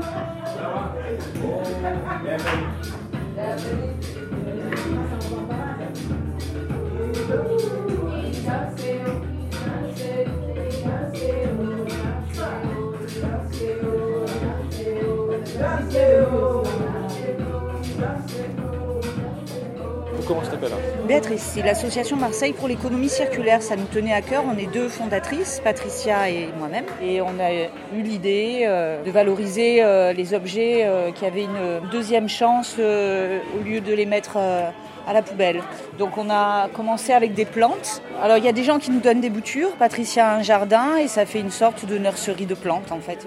[20.26, 20.72] Comment je t'appelle
[21.06, 23.62] Béatrice, c'est l'association Marseille pour l'économie circulaire.
[23.62, 24.44] Ça nous tenait à cœur.
[24.46, 26.84] On est deux fondatrices, Patricia et moi-même.
[27.02, 27.52] Et on a
[27.96, 33.64] eu l'idée euh, de valoriser euh, les objets euh, qui avaient une deuxième chance au
[33.64, 35.62] lieu de les mettre à la poubelle.
[35.98, 38.02] Donc on a commencé avec des plantes.
[38.22, 39.72] Alors il y a des gens qui nous donnent des boutures.
[39.78, 43.26] Patricia a un jardin et ça fait une sorte de nurserie de plantes en fait.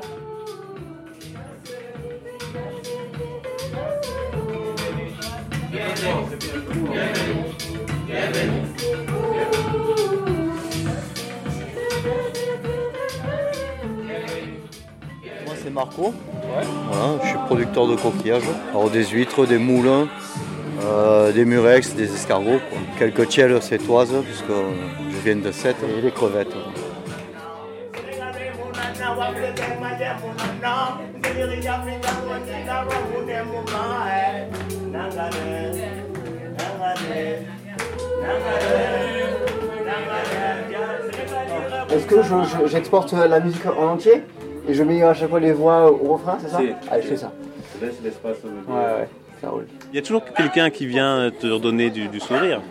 [15.46, 16.13] Moi c'est Marco.
[16.89, 18.44] Voilà, je suis producteur de coquillages.
[18.72, 20.08] Alors des huîtres, des moulins,
[20.84, 22.60] euh, des murex, des escargots.
[22.70, 22.80] quoi.
[23.00, 24.46] Quelques tiels sétoises puisque
[25.12, 26.56] je viens de Sète et les crevettes.
[41.89, 42.29] Est-ce que je-
[42.63, 44.23] je- j'exporte la musique en entier
[44.67, 46.59] et je mets à chaque fois les voix au refrain, c'est ça
[46.89, 47.31] Allez, je fais ça.
[48.67, 49.07] Ouais, ouais,
[49.41, 49.67] ça roule.
[49.91, 52.61] Il y a toujours quelqu'un qui vient te redonner du, du sourire.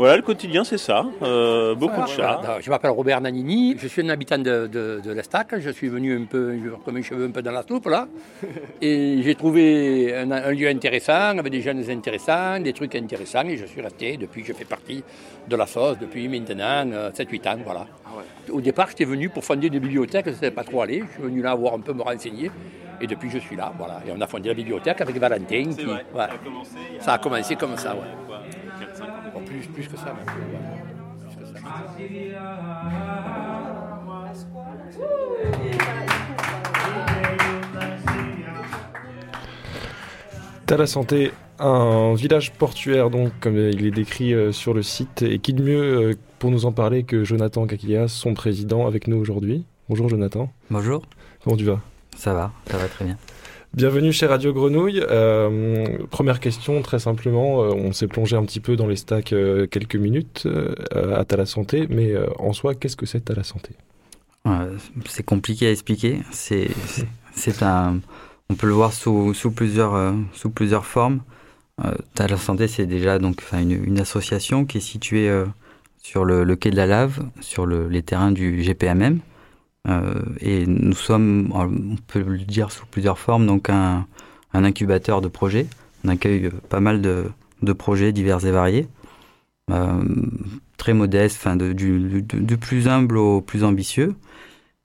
[0.00, 1.04] Voilà, le quotidien, c'est ça.
[1.22, 2.40] Euh, beaucoup de chats.
[2.42, 5.48] Voilà, Je m'appelle Robert Nanini, je suis un habitant de, de, de l'Estac.
[5.58, 8.08] Je suis venu un peu, comme un cheveu un peu dans la soupe là.
[8.80, 13.46] Et j'ai trouvé un, un lieu intéressant, avec des jeunes intéressants, des trucs intéressants.
[13.46, 15.04] Et je suis resté depuis, je fais partie
[15.46, 17.58] de la sauce depuis maintenant euh, 7-8 ans.
[17.62, 17.86] Voilà.
[18.50, 21.04] Au départ, j'étais venu pour fonder des bibliothèques, je ne savais pas trop aller.
[21.08, 22.50] Je suis venu là voir un peu me renseigner.
[23.02, 23.70] Et depuis, je suis là.
[23.76, 24.00] Voilà.
[24.08, 25.64] Et on a fondé la bibliothèque avec Valentin.
[25.76, 26.26] qui- vrai, ouais.
[26.26, 28.29] ça a commencé Ça a commencé comme ça, ouais.
[29.32, 29.40] Quoi, 4-5 ans.
[29.40, 30.06] Bon, plus, plus que ça.
[30.06, 30.26] même.
[30.26, 30.60] Ouais.
[31.20, 31.60] Plus que ça.
[40.66, 45.22] T'as la santé, un village portuaire, donc, comme il est décrit euh, sur le site.
[45.22, 49.08] Et qui de mieux euh, pour nous en parler que Jonathan Kakilias, son président, avec
[49.08, 49.64] nous aujourd'hui?
[49.88, 50.52] Bonjour Jonathan.
[50.70, 51.02] Bonjour.
[51.42, 51.80] Comment tu vas?
[52.16, 53.16] Ça va, ça va très bien.
[53.74, 55.00] Bienvenue chez Radio Grenouille.
[55.10, 59.32] Euh, première question, très simplement, euh, on s'est plongé un petit peu dans les stacks
[59.32, 60.48] euh, quelques minutes
[60.92, 63.70] à T'as la santé, mais en soi, qu'est-ce que c'est T'as la santé
[65.04, 66.20] c'est compliqué à expliquer.
[66.30, 66.70] C'est,
[67.34, 68.00] c'est- un,
[68.48, 71.20] on peut le voir sous, plusieurs, sous plusieurs formes.
[71.84, 75.30] Euh, T'as la santé, c'est déjà donc une, association qui est située
[76.02, 79.18] sur le, le quai de la Lave, sur le- les terrains du GPMM.
[79.88, 84.06] Euh, et nous sommes, on peut le dire sous plusieurs formes, donc un,
[84.52, 85.66] incubateur de projets.
[86.04, 88.88] On accueille euh, pas mal de, projets divers et variés.
[89.70, 90.02] Euh,
[90.76, 94.14] très modeste, enfin du, plus humble au plus ambitieux.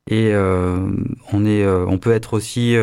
[0.08, 2.76] Et on, est, on peut être aussi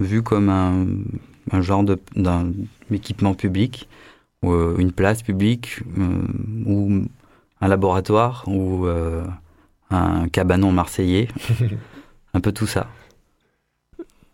[0.00, 1.84] vu comme un, genre
[2.16, 2.52] d'un
[2.90, 3.88] équipement public,
[4.42, 5.80] ou une place publique,
[6.66, 7.02] ou
[7.60, 8.88] un laboratoire, ou
[9.90, 11.28] un cabanon marseillais.
[12.34, 12.88] un peu tout ça.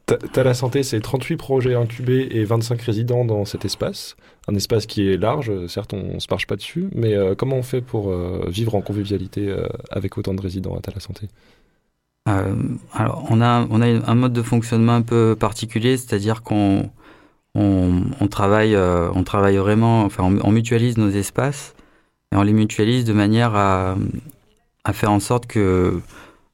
[0.06, 4.14] T'as la santé, c'est 38 projets incubés et 25 résidents dans cet espace.
[4.46, 7.56] Un espace qui est large, certes on, ne se marche pas dessus, mais euh, comment
[7.56, 11.00] on fait pour euh, vivre en convivialité euh, avec autant de résidents à T'as la
[11.00, 11.28] santé?
[12.28, 12.54] Euh,
[12.92, 16.88] alors, on a, on a un mode de fonctionnement un peu particulier, c'est-à-dire qu'on
[17.56, 21.74] on, on travaille, euh, on travaille vraiment, enfin, on, on mutualise nos espaces
[22.32, 23.96] et on les mutualise de manière à,
[24.86, 26.00] à faire en sorte que,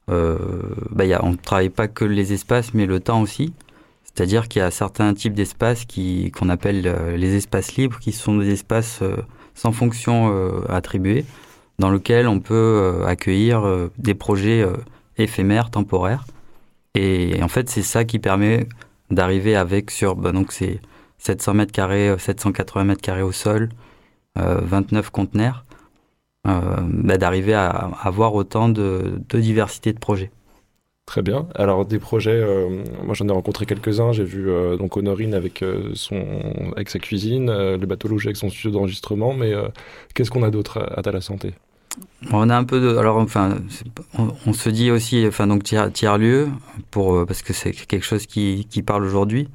[0.09, 0.37] euh,
[0.89, 3.53] bah, y a, on ne travaille pas que les espaces, mais le temps aussi.
[4.03, 8.37] C'est-à-dire qu'il y a certains types d'espaces qu'on appelle euh, les espaces libres, qui sont
[8.37, 9.17] des espaces euh,
[9.55, 10.33] sans fonction
[10.67, 11.25] attribuée,
[11.77, 13.63] dans lesquels on peut accueillir
[13.99, 14.65] des projets
[15.19, 16.25] éphémères, temporaires.
[16.95, 18.67] Et en fait, c'est ça qui permet
[19.11, 20.79] d'arriver avec sur bah, donc c'est
[21.23, 23.69] 700 mètres carrés, euh, 780 mètres carrés au sol,
[24.37, 25.65] euh, 29 conteneurs,
[26.43, 30.31] bah, d'arriver à, à avoir autant de, de diversité de projets.
[31.05, 31.47] Très bien.
[31.55, 34.13] Alors des projets, euh, moi j'en ai rencontré quelques-uns.
[34.13, 36.23] J'ai vu euh, donc Honorine avec euh, son
[36.77, 39.33] avec sa cuisine, euh, le bateau logé avec son studio d'enregistrement.
[39.33, 39.67] Mais euh,
[40.13, 41.55] qu'est-ce qu'on a d'autre à, à la santé?
[42.31, 43.57] On a un peu de, alors enfin,
[44.17, 46.47] on, on se dit aussi, enfin donc tiers, tiers lieu
[46.89, 49.49] pour euh, parce que c'est quelque chose qui, qui parle aujourd'hui,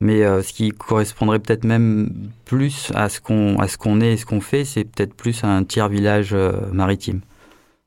[0.00, 4.12] mais euh, ce qui correspondrait peut-être même plus à ce qu'on à ce qu'on est
[4.12, 7.20] et ce qu'on fait, c'est peut-être plus un tiers village euh, maritime.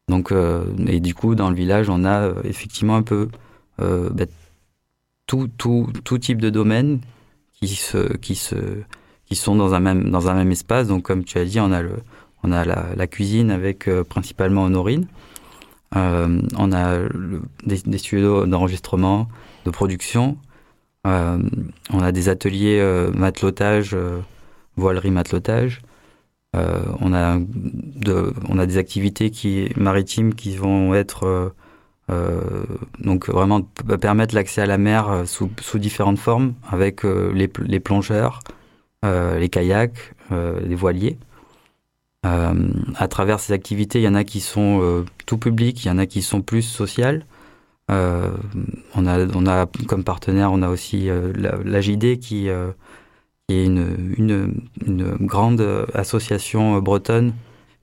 [0.10, 3.30] Donc euh, et du coup dans le village on a effectivement un peu
[3.80, 4.26] bah,
[5.26, 7.00] tout tout tout type de domaines
[7.54, 8.56] qui se qui se
[9.26, 10.88] qui sont dans un même dans un même espace.
[10.88, 11.96] Donc comme tu as dit, on a le
[12.44, 15.08] on a la, cuisine avec principalement Honorine.
[15.94, 16.98] On a
[17.66, 19.28] des studios d'enregistrement,
[19.66, 20.38] de production.
[21.08, 21.40] Euh,
[21.92, 24.20] on a des ateliers euh, matelotage, euh,
[24.76, 25.82] voilerie matelotage.
[26.54, 31.54] On a des activités maritimes qui vont être
[33.00, 37.80] donc vraiment p- permettre l'accès à la mer sous, différentes formes avec les, pl- les
[37.80, 38.42] plongeurs,
[39.04, 41.18] les kayaks, les voiliers.
[42.24, 45.98] À travers ces activités, il y en a qui sont tout public, il y en
[46.00, 47.26] a qui sont plus sociales.
[47.92, 48.30] Euh,
[48.96, 54.54] on a, on a comme partenaire, on a aussi euh, euh, qui est une,
[55.22, 57.34] grande association bretonne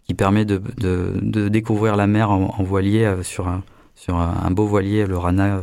[0.09, 3.62] qui permet de, découvrir la mer en, voilier euh, sur, un,
[3.94, 5.61] sur un, beau voilier, le Rana,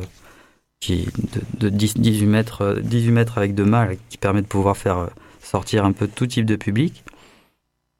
[0.80, 4.48] qui de, de 10, 18, mètres, euh, 18 mètres avec deux mâts, qui permet de
[4.48, 5.10] pouvoir faire
[5.42, 7.04] sortir un peu tout type de public.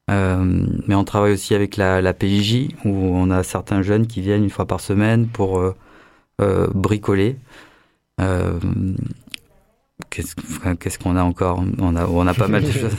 [0.08, 4.44] Mais on travaille aussi avec la, la PJJ où on a certains jeunes qui viennent
[4.44, 5.60] une fois par semaine pour
[6.42, 7.38] euh, bricoler.
[8.22, 8.60] Euh,
[10.10, 11.64] Qu'est-ce enfin, qu'on a encore?
[11.80, 12.96] On a, on a pas mal de choses.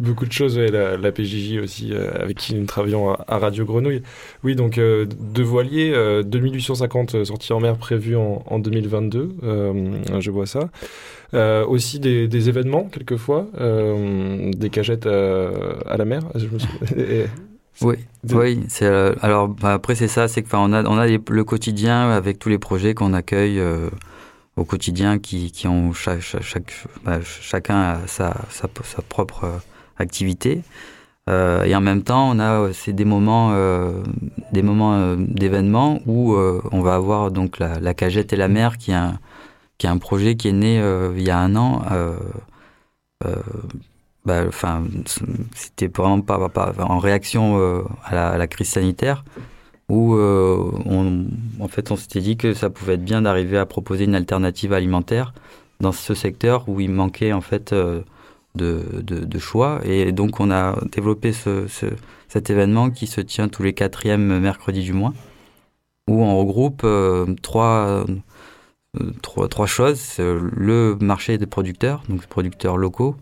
[0.00, 3.38] Beaucoup de choses, ouais, la, la PJJ aussi, euh, avec qui nous travaillons à, à
[3.38, 4.02] Radio Grenouille.
[4.42, 9.98] Oui, donc euh, deux voiliers, euh, 2850 sorties en mer prévues en, en 2022, euh,
[10.18, 10.70] je vois ça.
[11.34, 16.22] Euh, aussi des, des événements, quelquefois, euh, des cagettes euh, à la mer.
[16.34, 17.26] Je me souviens-
[17.82, 18.64] Oui, de- oui.
[18.68, 21.44] C'est euh, alors bah, après c'est ça, c'est que on a on a les- le
[21.44, 23.88] quotidien avec tous les projets qu'on accueille euh,
[24.56, 26.72] au quotidien qui, qui ont chaque, chaque,
[27.04, 29.58] bah, chacun a sa, sa, sa propre euh,
[29.98, 30.62] activité.
[31.30, 34.02] Euh, et en même temps, on a euh, c'est des moments euh,
[34.52, 38.78] des moments d'événements où euh, on va avoir donc la, la cagette et la mer
[38.78, 39.18] qui est un
[39.78, 41.82] qui est un projet qui est né euh, il y a un an.
[44.28, 44.84] Euh, euh, bah, enfin,
[45.54, 49.24] c'était vraiment pas, en réaction euh, à, la, crise sanitaire
[49.88, 51.26] où euh, on,
[51.60, 54.74] en fait on s'était dit que ça pouvait être bien d'arriver à proposer une alternative
[54.74, 55.32] alimentaire
[55.80, 58.04] dans ce secteur où il manquait en fait de,
[58.54, 59.80] de, choix.
[59.84, 61.66] Et donc on a développé ce,
[62.28, 65.14] cet événement qui se tient tous les quatrièmes mercredis du mois,
[66.08, 66.86] où on regroupe
[67.40, 68.04] trois,
[69.22, 70.16] trois, trois choses.
[70.18, 73.16] Le marché des producteurs, donc producteurs locaux,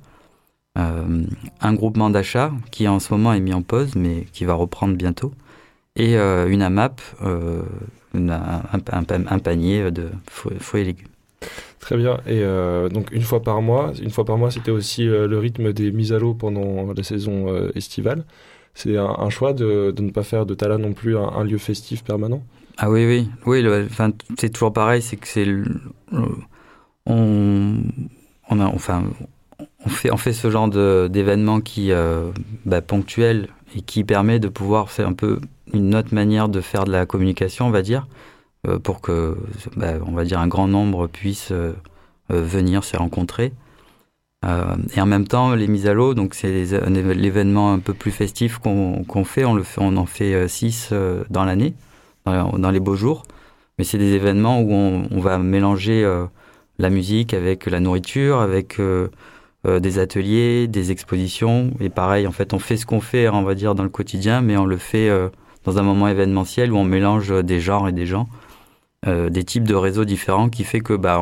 [0.77, 1.23] euh,
[1.61, 4.95] un groupement d'achat qui en ce moment est mis en pause, mais qui va reprendre
[4.95, 5.33] bientôt,
[5.95, 7.63] et euh, une AMAP, euh,
[8.15, 11.09] un, panier de fruits et légumes.
[11.81, 12.19] Très bien.
[12.27, 12.43] Et
[12.91, 16.13] donc une fois par mois, une fois par mois, c'était aussi le rythme des mises
[16.13, 18.25] à l'eau pendant la saison estivale.
[18.75, 22.43] C'est un, choix de, ne pas faire de Tala non plus un, lieu festif permanent?
[22.79, 23.85] Ah oui, oui, oui.
[23.85, 25.01] Enfin, c'est toujours pareil.
[25.01, 25.47] C'est que c'est
[27.07, 27.77] on,
[28.51, 29.05] on a, enfin,
[29.85, 32.31] on fait, on fait ce genre d'événement qui euh,
[32.65, 35.41] bah, ponctuel et qui permet de pouvoir faire un peu
[35.73, 38.07] une autre manière de faire de la communication, on va dire,
[38.67, 39.37] euh, pour que,
[39.77, 41.73] bah, on va dire, un grand nombre puisse euh,
[42.29, 43.53] venir se rencontrer.
[44.95, 48.59] et en même temps, les mises à l'eau, donc c'est l'événement un peu plus festif
[48.59, 49.45] qu'on fait.
[49.45, 50.93] On fait, on en fait six
[51.31, 51.75] dans l'année,
[52.27, 53.25] dans, les beaux jours.
[53.79, 56.05] Mais c'est des événements où on va mélanger
[56.79, 58.79] la musique avec la nourriture, avec
[59.67, 61.73] euh, des ateliers, des expositions.
[61.81, 64.41] Et pareil, en fait, on fait ce qu'on fait, on va dire, dans le quotidien,
[64.41, 65.29] mais on le fait euh,
[65.65, 68.29] dans un moment événementiel où on mélange des genres et des gens,
[69.07, 71.21] euh, des types de réseaux différents, qui fait que bah,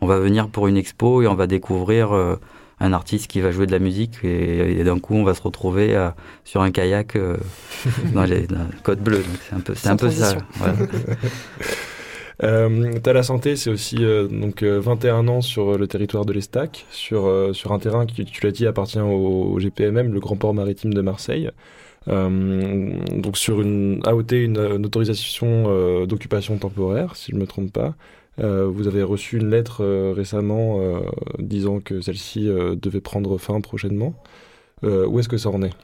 [0.00, 2.12] on, va venir pour une expo et on va découvrir
[2.80, 5.98] un artiste qui va jouer de la musique et, d'un coup on va se retrouver
[6.44, 7.16] sur un kayak
[8.14, 8.46] dans les
[8.82, 9.24] côtes bleues.
[9.48, 10.36] C'est un peu, c'est un peu ça.
[12.42, 16.32] Euh, T'as la santé, c'est aussi euh, donc 21 euh, ans sur le territoire de
[16.32, 20.54] l'Estac, sur, sur un terrain qui, tu l'as dit, appartient au, GPMM, le Grand Port
[20.54, 21.50] Maritime de Marseille.
[22.06, 27.94] donc sur une AOT, une, autorisation d'occupation temporaire, si je ne me trompe pas.
[28.38, 30.80] vous avez reçu une lettre récemment
[31.38, 32.48] disant que celle-ci
[32.80, 34.14] devait prendre fin prochainement.
[34.82, 35.74] où est-ce que ça en est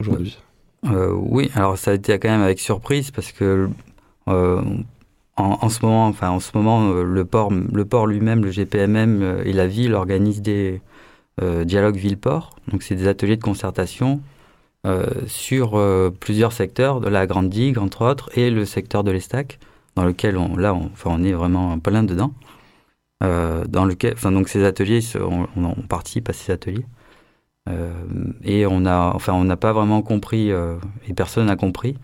[0.00, 0.38] aujourd'hui?
[0.84, 3.68] Oui, alors ça a été quand même avec surprise parce que
[5.36, 9.22] en, ce moment, enfin en ce moment, euh, le port, le port lui-même, le GPMM
[9.22, 10.80] euh, et la ville organisent des
[11.42, 12.56] euh, dialogues ville-port.
[12.68, 14.20] Donc c'est des ateliers de concertation
[15.26, 15.82] sur
[16.20, 19.58] plusieurs secteurs de la Grande Digue entre autres et le secteur de l'Estac,
[19.96, 22.32] dans lequel on, là, on, enfin, on est vraiment plein dedans.
[23.20, 25.00] dans lequel, enfin donc ces ateliers,
[25.56, 26.86] on, participe à ces ateliers.
[28.44, 31.96] et on enfin, on n'a pas vraiment compris, et personne n'a compris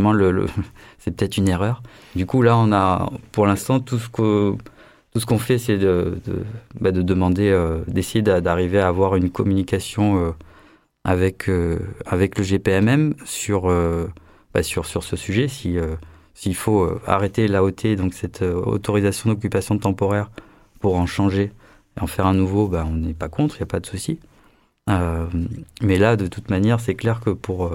[0.98, 1.82] c'est peut-être une erreur.
[2.14, 6.18] Du coup, là, on a, pour l'instant, tout ce qu'on fait, c'est de,
[6.80, 10.30] bah, demander, euh, d'essayer d'arriver à avoir une communication euh,
[11.04, 13.68] avec euh, avec le GPMM sur
[14.54, 15.48] bah, sur ce sujet.
[15.48, 15.76] Si
[16.34, 20.30] s'il faut arrêter l'AOT, donc cette autorisation d'occupation temporaire,
[20.80, 21.52] pour en changer
[21.96, 23.86] et en faire un nouveau, bah, on n'est pas contre, il n'y a pas de
[23.86, 24.20] souci.
[24.88, 27.70] mais là, de toute manière, c'est clair que pour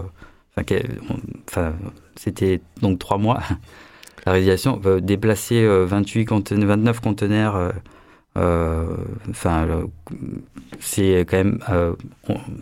[2.16, 3.42] c'était donc trois mois.
[4.26, 7.72] La réalisation, va déplacer 28 conteneurs, 29 conteneurs, euh,
[8.38, 8.98] euh,
[9.30, 9.68] enfin,
[10.80, 11.94] c'est quand même, euh,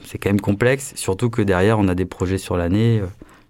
[0.04, 0.94] c'est quand même complexe.
[0.96, 3.02] Surtout que derrière, on a des projets sur l'année.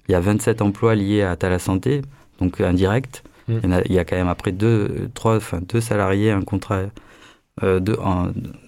[0.08, 2.02] Il y a 27 emplois liés à Tala Santé,
[2.40, 3.24] donc indirect.
[3.48, 3.58] Mmh.
[3.86, 6.84] Il, y a, quand même après deux, trois, enfin, deux salariés, un contrat,
[7.62, 7.98] deux,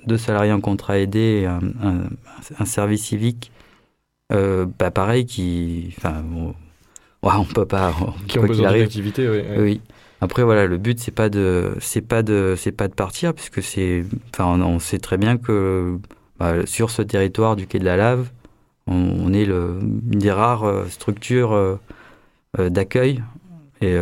[0.06, 2.10] deux, salariés en contrat aidé, un,
[2.60, 3.52] un, service civique.
[4.30, 6.24] bah pareil, qui, enfin,
[7.40, 7.94] on peut pas.
[8.28, 9.82] qui ont besoin oui, oui.
[10.22, 13.62] Après voilà, le but c'est pas de c'est pas de c'est pas de partir puisque
[13.62, 15.98] c'est enfin on, sait très bien que
[16.40, 18.30] bah, sur ce territoire du quai de la Lave,
[18.88, 21.80] on, est le, une des rares euh, structures euh,
[22.60, 23.24] euh, d'accueil
[23.82, 23.98] et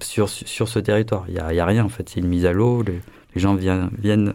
[0.00, 2.46] sur sur ce territoire, il y a, y a, rien en fait, c'est une mise
[2.46, 3.00] à l'eau, les,
[3.36, 4.34] gens viennent viennent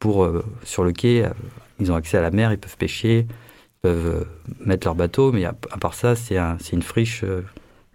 [0.00, 0.28] pour
[0.64, 1.24] sur le quai,
[1.78, 3.26] ils ont accès à la mer, ils peuvent pêcher,
[3.86, 4.24] euh,
[4.60, 7.42] mettre leur bateau, mais à, part ça, c'est un, une friche, euh,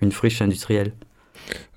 [0.02, 0.94] une friche industrielle.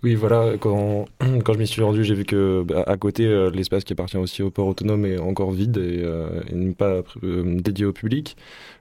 [0.03, 1.07] Oui, voilà, quand,
[1.45, 4.17] quand je m'y suis rendu, j'ai vu que bah, à côté, euh, l'espace qui appartient
[4.17, 6.05] aussi au port autonome est encore vide et,
[6.53, 8.37] n'est pas dédié au public.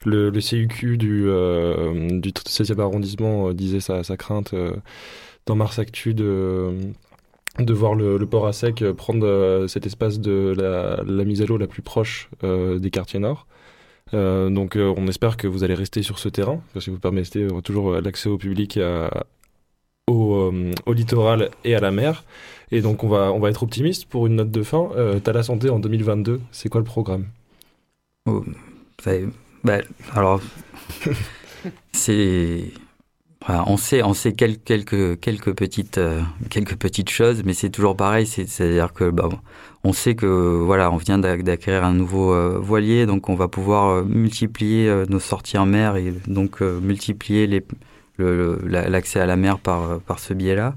[0.05, 1.23] Le, le CUQ du,
[2.21, 4.53] du 16e arrondissement disait sa, sa crainte
[5.45, 6.71] dans Mars Actu de,
[7.59, 11.57] de voir le, port à sec prendre cet espace de la, la mise à l'eau
[11.57, 13.47] la plus proche des quartiers nord.
[14.13, 16.99] Euh, donc euh, on espère que vous allez rester sur ce terrain, parce que vous
[16.99, 18.79] permettez euh, toujours l'accès au public
[20.07, 20.51] au,
[20.87, 22.23] littoral et à la mer.
[22.71, 24.89] Et donc on va, on va être optimiste pour une note de fin.
[25.23, 27.27] T'as la santé en 2022, c'est quoi le programme?
[28.25, 28.43] Oh,
[29.63, 29.79] bah,
[30.13, 30.41] Alors,
[31.91, 32.65] c'est...
[33.47, 37.95] on sait, on sait quelques, quelques, quelques petites, euh, quelques petites choses, mais c'est toujours
[37.95, 38.25] pareil.
[38.25, 39.29] C'est-à-dire que, bah,
[39.83, 43.89] on sait que, voilà, on vient d'acquérir un nouveau euh, voilier, donc on va pouvoir
[43.89, 47.63] euh, multiplier nos sorties en mer et donc multiplier
[48.17, 50.75] l'accès à la mer par, par ce biais-là.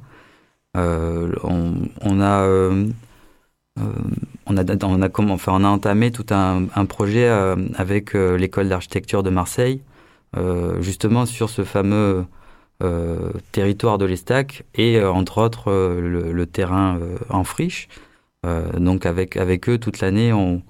[0.75, 2.47] On, on, a,
[4.47, 7.29] on a, on a, enfin, on a entamé tout un, un projet
[7.77, 9.81] avec l'école d'architecture de Marseille,
[10.81, 12.27] justement sur ce fameux
[12.83, 17.01] euh, territoire de l'Estac et euh, entre autres euh, le, terrain
[17.31, 17.89] en friche.
[18.79, 20.63] donc avec, avec eux toute l'année, on,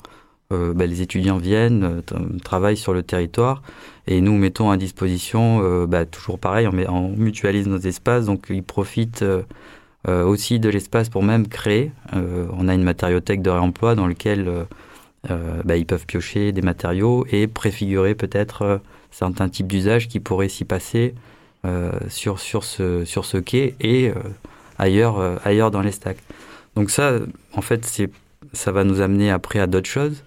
[0.51, 2.03] bah, les étudiants viennent,
[2.45, 3.63] travaillent sur le territoire
[4.07, 9.25] et nous mettons à disposition, bah, toujours pareil, on, mutualise nos espaces, donc ils profitent
[10.09, 11.93] aussi de l'espace pour même créer.
[12.13, 14.67] on a une matériothèque de réemploi dans laquelle
[15.29, 18.81] bah, ils peuvent piocher des matériaux et préfigurer peut-être
[19.11, 21.15] certains types d'usages qui pourraient s'y passer
[22.09, 24.15] sur, sur, ce, sur ce quai et euh,
[24.79, 26.23] ailleurs, euh, ailleurs dans les stacks.
[26.75, 27.19] Donc ça,
[27.53, 28.11] en fait, c'est,
[28.53, 30.23] ça va nous amener après à d'autres choses.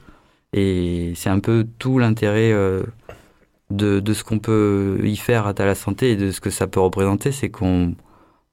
[0.53, 2.51] Et c'est un peu tout l'intérêt
[3.69, 6.65] de, de, ce qu'on peut y faire à la santé et de ce que ça
[6.65, 7.93] peut représenter, c'est qu'on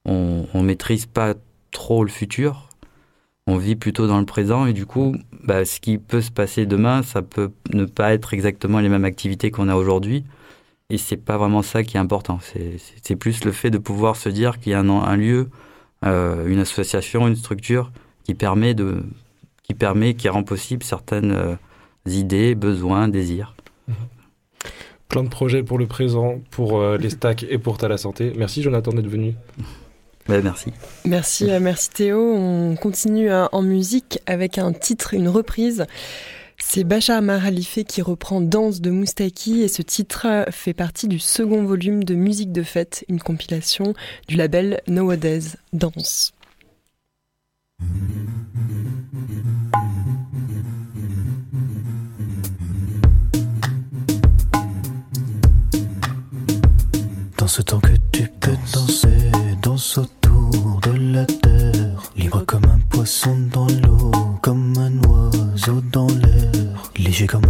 [0.05, 1.33] on, on, maîtrise pas
[1.71, 2.69] trop le futur,
[3.47, 6.67] on vit plutôt dans le présent et du coup, bah, ce qui peut se passer
[6.67, 10.25] demain, ça peut ne pas être exactement les mêmes activités qu'on a aujourd'hui.
[10.89, 12.39] Et c'est pas vraiment ça qui est important.
[13.03, 15.49] C'est plus le fait de pouvoir se dire qu'il y a un, un lieu,
[16.05, 17.91] euh, une association, une structure
[18.23, 19.03] qui permet de,
[19.65, 21.57] qui permet, qui rend possible certaines euh,
[22.07, 23.57] idées, besoins, désirs.
[23.89, 23.95] Mhm.
[25.09, 28.33] Plein de projets pour le présent, pour euh, les stacks et pour ta la santé.
[28.37, 29.35] Merci Jonathan d'être venu.
[30.29, 30.73] Ben, merci.
[31.05, 32.19] Merci, merci Théo.
[32.19, 35.87] On continue en musique avec un titre, une reprise
[36.69, 41.65] c'est Bachar Maralife qui reprend Danse de Moustaki et ce titre fait partie du second
[41.65, 43.95] volume de Musique de fête, une compilation
[44.27, 46.35] du label Nowadays Danse.
[57.39, 59.31] Dans ce temps que tu peux danser,
[59.63, 64.11] danse autour de la terre, libre comme un poisson dans l'eau,
[64.43, 66.26] comme un oiseau dans l'air,
[67.17, 67.46] léger comme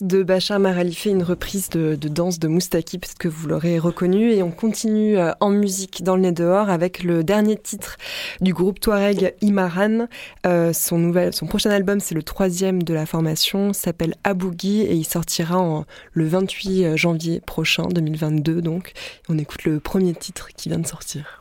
[0.00, 4.30] De Bachar Maralife, une reprise de, danse de Moustaki, parce que vous l'aurez reconnu.
[4.30, 7.96] Et on continue euh, en musique dans le nez dehors avec le dernier titre
[8.40, 10.06] du groupe Touareg Imaran.
[10.46, 14.94] Euh, son, nouvel, son prochain album, c'est le troisième de la formation, s'appelle Abougui et
[14.94, 18.92] il sortira le 28 janvier prochain, 2022 donc.
[19.28, 21.38] On écoute le premier titre qui vient de sortir.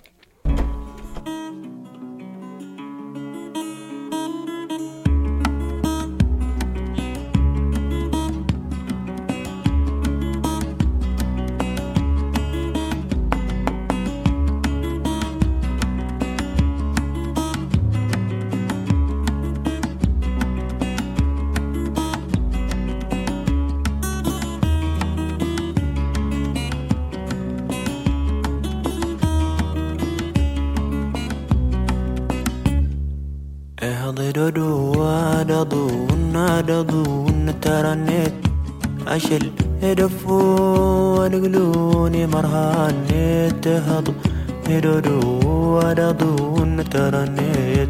[39.31, 39.51] تشل
[39.83, 44.07] يدفون قلوني مرهان نتهض
[44.69, 45.19] يدودو
[45.77, 47.89] ودادون ترنيت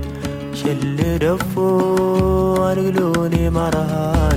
[0.53, 4.30] شل يدفون قلوني مرهان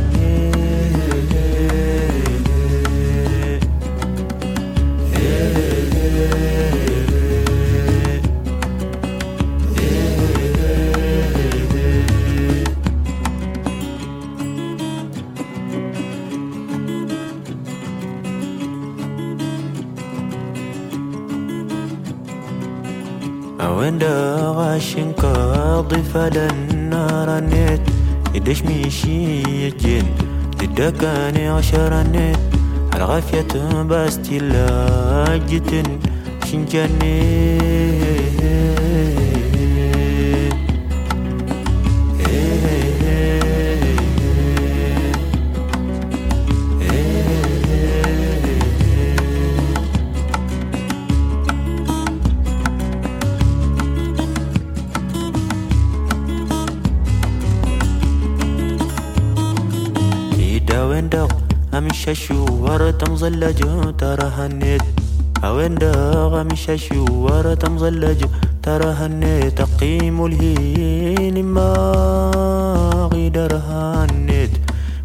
[26.14, 27.80] فلنا رنيت
[28.34, 30.06] يدش ميشي يجين.
[30.58, 32.38] تدكاني عشرنيت
[32.92, 35.98] على غافية باستي لاجتن
[36.46, 38.13] شنجانيت.
[62.04, 63.60] مشاشو ورا مزلج
[63.98, 64.82] ترى هنيت
[65.44, 68.24] هوين داغ مشاشو ورا مزلج
[68.62, 71.70] ترى هنيت تقيم الهين ما
[73.12, 74.50] غيدر هنيت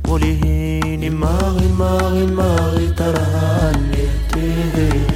[0.07, 5.09] ولهين ما غي ما غي ما غي ترى هنيت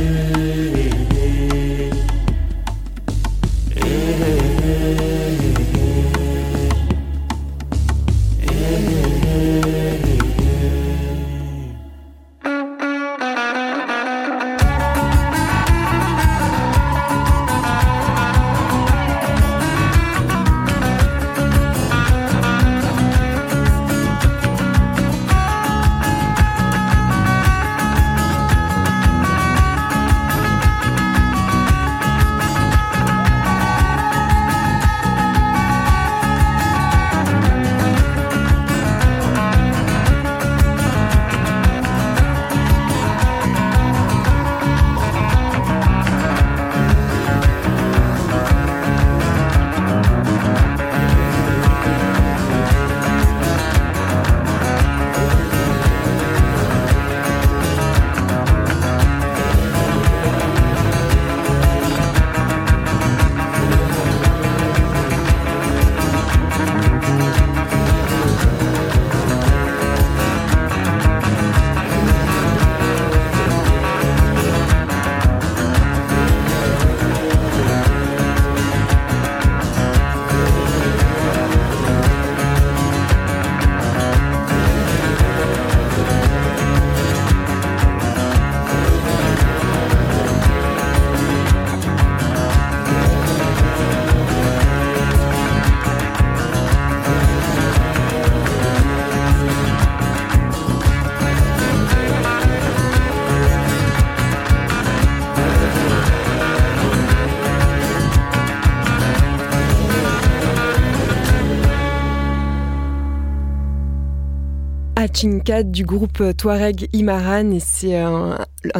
[115.23, 118.35] Du groupe Touareg Imaran et c'est un,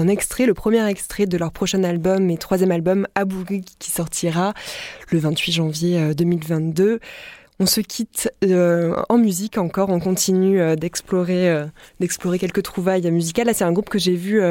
[0.10, 4.54] extrait, le premier extrait de leur prochain album et troisième album Abouri qui sortira
[5.10, 6.84] le 28 janvier 2022.
[6.84, 7.00] Euh,
[7.62, 11.64] on se quitte euh, en musique encore, on continue euh, d'explorer
[12.02, 13.48] d'explorer quelques trouvailles musicales.
[13.48, 14.42] Là, c'est un groupe que j'ai vu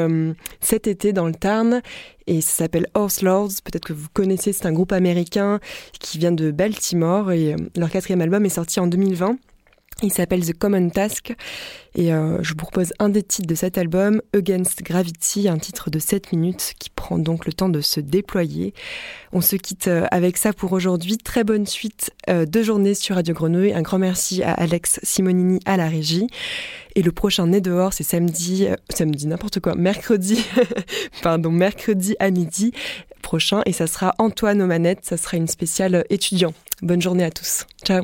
[0.61, 1.83] cet été dans le Tarn
[2.25, 3.51] et ça s'appelle Horse Lords.
[3.63, 5.59] Peut-être que vous connaissez, c'est un groupe américain
[5.99, 9.37] qui vient de Baltimore et leur quatrième album est sorti en 2020.
[10.03, 11.33] Il s'appelle The Common Task
[11.95, 15.89] et euh, je vous propose un des titres de cet album, Against Gravity, un titre
[15.89, 18.73] de 7 minutes qui prend donc le temps de se déployer.
[19.31, 21.17] On se quitte euh, avec ça pour aujourd'hui.
[21.17, 23.71] Très bonne suite euh, de journée sur Radio Grenouille.
[23.71, 26.27] Un grand merci à Alex Simonini à la régie.
[26.95, 30.45] Et le prochain Né dehors, c'est samedi, samedi n'importe quoi, mercredi,
[31.23, 32.73] pardon, mercredi à midi
[33.21, 36.53] prochain et ça sera Antoine aux manettes, ça sera une spéciale étudiant.
[36.81, 37.65] Bonne journée à tous.
[37.85, 38.03] Ciao.